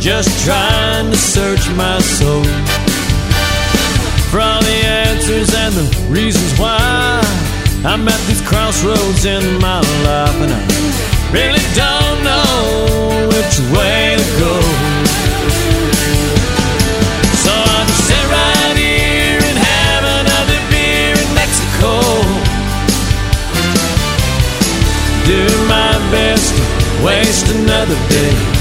just 0.00 0.44
trying 0.44 1.10
to 1.10 1.16
search 1.16 1.68
my 1.70 1.98
soul 1.98 2.85
answers 5.26 5.54
and 5.56 5.74
the 5.74 6.06
reasons 6.08 6.56
why 6.58 7.20
I'm 7.84 8.06
at 8.06 8.20
these 8.28 8.40
crossroads 8.42 9.24
in 9.24 9.58
my 9.60 9.80
life, 10.04 10.36
and 10.38 10.52
I 10.52 10.62
really 11.32 11.64
don't 11.74 12.22
know 12.22 13.26
which 13.26 13.58
way 13.74 14.14
to 14.14 14.26
go. 14.38 14.54
So 17.42 17.50
I'll 17.50 17.86
just 17.86 18.06
sit 18.06 18.24
right 18.30 18.76
here 18.76 19.42
and 19.42 19.58
have 19.58 20.04
another 20.22 20.58
beer 20.70 21.18
in 21.18 21.30
Mexico. 21.34 21.90
Do 25.26 25.42
my 25.66 25.90
best 26.14 26.54
to 26.54 27.04
waste 27.04 27.48
another 27.52 27.98
day. 28.08 28.55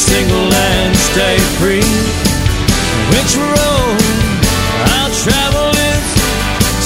Single 0.00 0.52
and 0.52 0.96
stay 0.96 1.36
free. 1.58 1.92
Which 3.12 3.32
road 3.36 4.00
I'll 4.96 5.12
travel 5.24 5.70
is 5.92 6.04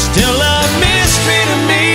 still 0.06 0.38
a 0.54 0.58
mystery 0.84 1.42
to 1.50 1.58
me. 1.70 1.86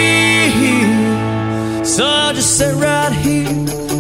So 1.84 2.06
I'll 2.06 2.34
just 2.34 2.58
sit 2.58 2.74
right 2.76 3.14
here, 3.26 3.52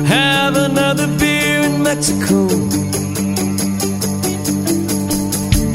have 0.06 0.56
another 0.56 1.08
beer 1.20 1.60
in 1.68 1.84
Mexico. 1.84 2.48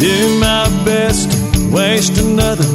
Do 0.05 0.17
my 0.39 0.65
best 0.85 1.29
waste 1.71 2.17
another 2.19 2.69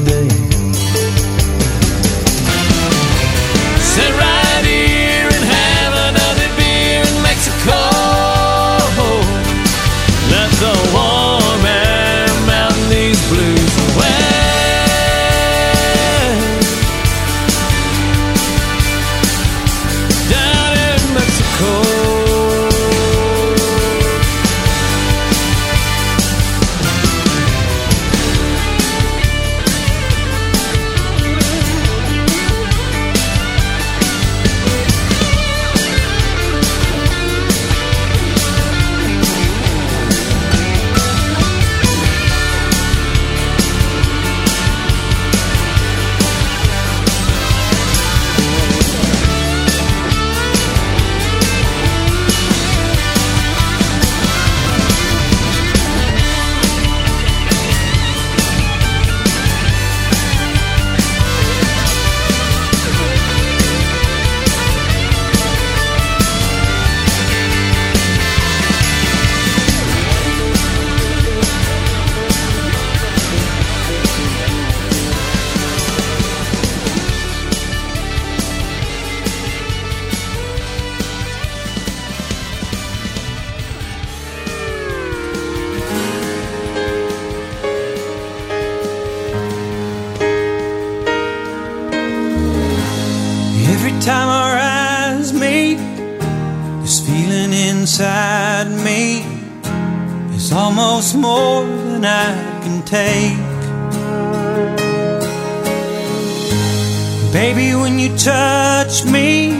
almost 101.00 101.16
more 101.16 101.64
than 101.64 102.04
I 102.04 102.60
can 102.62 102.82
take. 102.84 103.38
Baby, 107.32 107.74
when 107.76 108.00
you 108.00 108.10
touch 108.18 109.06
me, 109.06 109.54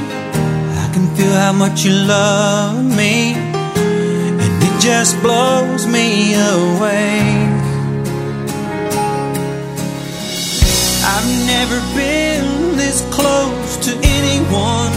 I 0.84 0.90
can 0.94 1.08
feel 1.16 1.32
how 1.32 1.54
much 1.54 1.86
you 1.86 1.94
love 1.94 2.84
me, 2.84 3.36
and 3.36 4.64
it 4.68 4.82
just 4.82 5.22
blows 5.22 5.88
me 5.88 6.34
away. 6.34 7.22
I've 11.14 11.30
never 11.54 11.80
been 11.96 12.76
this 12.76 13.00
close 13.12 13.78
to 13.86 13.92
anyone 13.96 14.94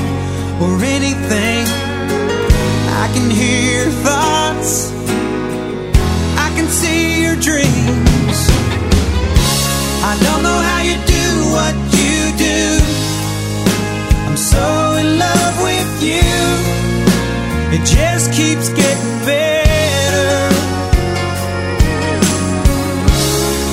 or 0.60 0.82
anything. 0.82 1.66
I 3.02 3.08
can 3.14 3.30
hear 3.30 3.84
thoughts, 4.02 4.91
dreams. 7.42 8.38
I 10.10 10.14
don't 10.24 10.42
know 10.46 10.60
how 10.68 10.80
you 10.88 10.96
do 11.18 11.26
what 11.56 11.74
you 11.98 12.18
do. 12.38 12.62
I'm 14.26 14.36
so 14.36 14.66
in 15.02 15.18
love 15.18 15.54
with 15.68 15.92
you. 16.10 16.30
It 17.74 17.82
just 17.84 18.32
keeps 18.32 18.68
getting 18.80 19.14
better. 19.26 20.32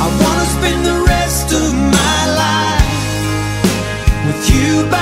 I 0.03 0.07
wanna 0.23 0.47
spend 0.57 0.79
the 0.91 0.97
rest 1.13 1.47
of 1.53 1.69
my 1.97 2.19
life 2.43 2.97
with 4.25 4.41
you 4.55 4.98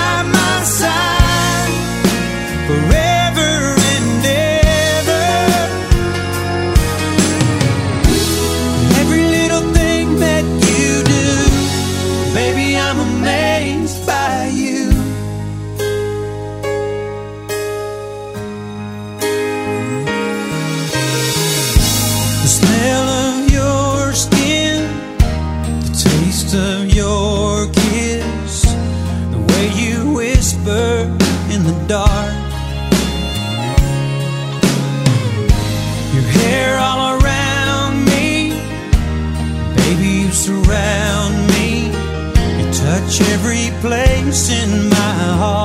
place 44.27 44.49
in 44.49 44.89
my 44.89 45.13
heart. 45.39 45.56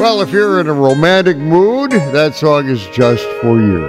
Well, 0.00 0.22
if 0.22 0.30
you're 0.30 0.60
in 0.60 0.66
a 0.66 0.72
romantic 0.72 1.36
mood, 1.36 1.90
that 1.90 2.34
song 2.34 2.70
is 2.70 2.86
just 2.86 3.22
for 3.42 3.60
you. 3.60 3.82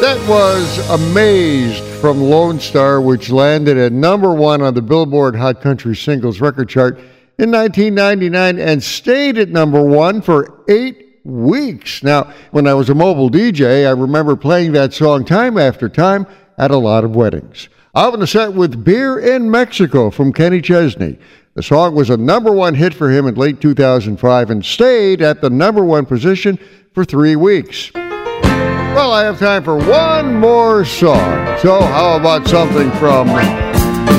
That 0.00 0.18
was 0.26 0.88
Amazed 0.88 1.84
from 2.00 2.22
Lone 2.22 2.58
Star, 2.58 3.02
which 3.02 3.28
landed 3.28 3.76
at 3.76 3.92
number 3.92 4.32
one 4.32 4.62
on 4.62 4.72
the 4.72 4.80
Billboard 4.80 5.36
Hot 5.36 5.60
Country 5.60 5.94
Singles 5.94 6.40
Record 6.40 6.70
Chart 6.70 6.96
in 7.36 7.50
1999 7.50 8.58
and 8.58 8.82
stayed 8.82 9.36
at 9.36 9.50
number 9.50 9.82
one 9.82 10.22
for 10.22 10.64
eight 10.70 11.20
weeks. 11.24 12.02
Now, 12.02 12.32
when 12.52 12.66
I 12.66 12.72
was 12.72 12.88
a 12.88 12.94
mobile 12.94 13.28
DJ, 13.28 13.86
I 13.86 13.90
remember 13.90 14.36
playing 14.36 14.72
that 14.72 14.94
song 14.94 15.26
time 15.26 15.58
after 15.58 15.90
time 15.90 16.26
at 16.56 16.70
a 16.70 16.78
lot 16.78 17.04
of 17.04 17.14
weddings. 17.14 17.68
Out 17.94 18.14
on 18.14 18.20
the 18.20 18.26
set 18.26 18.54
with 18.54 18.82
Beer 18.82 19.18
in 19.18 19.50
Mexico 19.50 20.08
from 20.08 20.32
Kenny 20.32 20.62
Chesney. 20.62 21.18
The 21.56 21.62
song 21.62 21.94
was 21.94 22.10
a 22.10 22.18
number 22.18 22.52
one 22.52 22.74
hit 22.74 22.92
for 22.92 23.10
him 23.10 23.26
in 23.26 23.34
late 23.34 23.62
2005 23.62 24.50
and 24.50 24.62
stayed 24.62 25.22
at 25.22 25.40
the 25.40 25.48
number 25.48 25.82
one 25.82 26.04
position 26.04 26.58
for 26.92 27.02
three 27.02 27.34
weeks. 27.34 27.90
Well, 27.94 29.10
I 29.10 29.24
have 29.24 29.38
time 29.38 29.64
for 29.64 29.78
one 29.78 30.34
more 30.34 30.84
song. 30.84 31.58
So, 31.60 31.80
how 31.80 32.14
about 32.18 32.46
something 32.46 32.90
from 32.98 33.28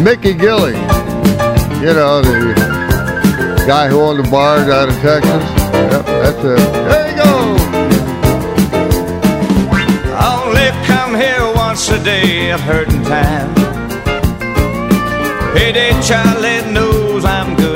Mickey 0.04 0.34
Gilley? 0.34 0.74
You 1.80 1.94
know, 1.94 2.24
the 2.24 3.64
guy 3.68 3.88
who 3.88 4.00
owned 4.00 4.26
the 4.26 4.32
bar 4.32 4.66
down 4.66 4.90
in 4.90 4.96
Texas. 4.96 5.32
Yep, 5.32 6.06
that's 6.08 6.40
it. 6.40 6.74
There 6.74 7.10
you 7.12 7.18
go. 7.18 7.56
I 10.18 10.44
only 10.44 10.88
come 10.88 11.14
here 11.14 11.54
once 11.56 11.88
a 11.90 12.04
day 12.04 12.50
of 12.50 12.62
hurting 12.62 13.04
time. 13.04 13.54
Payday 15.54 15.92
Charlie 16.02 16.58
I'm 16.78 16.87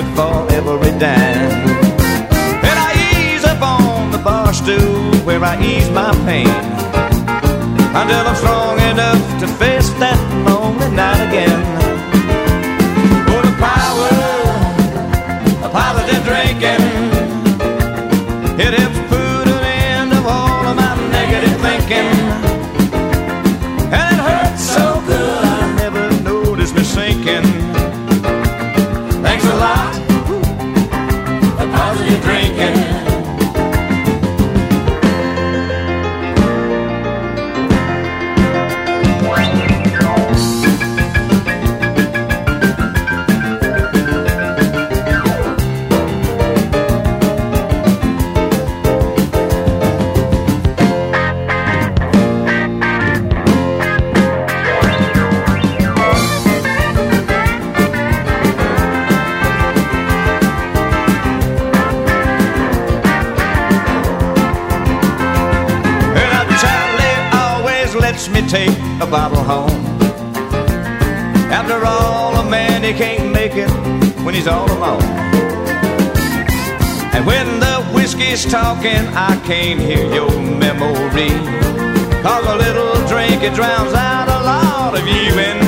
good 0.01 0.15
for 0.15 0.51
every 0.51 0.91
dime. 0.99 1.51
And 2.69 2.77
I 2.87 2.91
ease 3.11 3.43
up 3.43 3.61
on 3.61 4.11
the 4.11 4.17
bar 4.17 4.53
stool 4.53 5.15
where 5.25 5.43
I 5.43 5.61
ease 5.61 5.89
my 5.89 6.11
pain. 6.25 6.47
Until 7.93 8.23
I'm 8.29 8.35
strong 8.35 8.79
enough 8.91 9.23
to 9.41 9.47
face 9.47 9.80
the 78.31 78.49
talking, 78.49 79.05
I 79.13 79.35
can't 79.45 79.77
hear 79.77 80.05
your 80.13 80.31
memory. 80.39 81.31
Cause 82.23 82.45
a 82.45 82.55
little 82.55 82.95
drink, 83.05 83.43
it 83.43 83.53
drowns 83.53 83.93
out 83.93 84.29
a 84.29 84.45
lot 84.45 84.97
of 84.97 85.05
you 85.05 85.37
and 85.37 85.60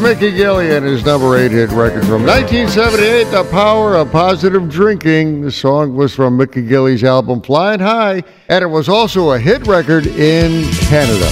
Mickey 0.00 0.30
Gillian, 0.30 0.82
his 0.82 1.04
number 1.04 1.36
eight 1.36 1.50
hit 1.50 1.70
record 1.70 2.02
from 2.06 2.24
1978, 2.24 3.24
The 3.24 3.44
Power 3.50 3.96
of 3.96 4.10
Positive 4.10 4.68
Drinking. 4.68 5.42
The 5.42 5.52
song 5.52 5.94
was 5.94 6.14
from 6.14 6.38
Mickey 6.38 6.62
Gilley's 6.62 7.04
album 7.04 7.42
Flying 7.42 7.80
High, 7.80 8.22
and 8.48 8.62
it 8.62 8.66
was 8.66 8.88
also 8.88 9.32
a 9.32 9.38
hit 9.38 9.66
record 9.66 10.06
in 10.06 10.64
Canada. 10.88 11.28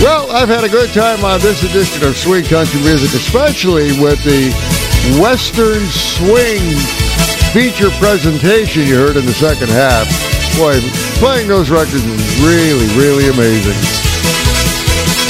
Well, 0.00 0.30
I've 0.30 0.48
had 0.48 0.64
a 0.64 0.68
good 0.68 0.90
time 0.90 1.24
on 1.24 1.40
this 1.40 1.62
edition 1.62 2.06
of 2.06 2.14
Swing 2.16 2.44
Country 2.44 2.80
Music, 2.80 3.14
especially 3.14 3.98
with 4.00 4.22
the 4.24 4.52
Western 5.20 5.80
Swing 5.86 6.60
feature 7.52 7.90
presentation 7.98 8.82
you 8.82 8.96
heard 8.96 9.16
in 9.16 9.24
the 9.24 9.32
second 9.32 9.68
half. 9.70 10.06
Boy, 10.58 10.80
playing 11.18 11.48
those 11.48 11.70
records 11.70 12.04
is 12.04 12.40
really, 12.44 12.86
really 12.96 13.28
amazing. 13.30 14.05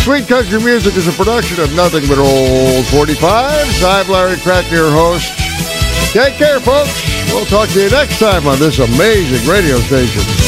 Sweet 0.06 0.28
Country 0.28 0.60
Music 0.60 0.94
is 0.94 1.08
a 1.08 1.12
production 1.12 1.60
of 1.60 1.74
Nothing 1.74 2.06
But 2.06 2.18
Old 2.18 2.84
45s. 2.84 3.82
I'm 3.82 4.08
Larry 4.08 4.36
Kratka, 4.36 4.70
your 4.70 4.92
host. 4.92 5.36
Take 6.12 6.34
care, 6.34 6.60
folks. 6.60 7.02
We'll 7.32 7.44
talk 7.44 7.68
to 7.70 7.82
you 7.82 7.90
next 7.90 8.20
time 8.20 8.46
on 8.46 8.60
this 8.60 8.78
amazing 8.78 9.50
radio 9.50 9.78
station. 9.78 10.45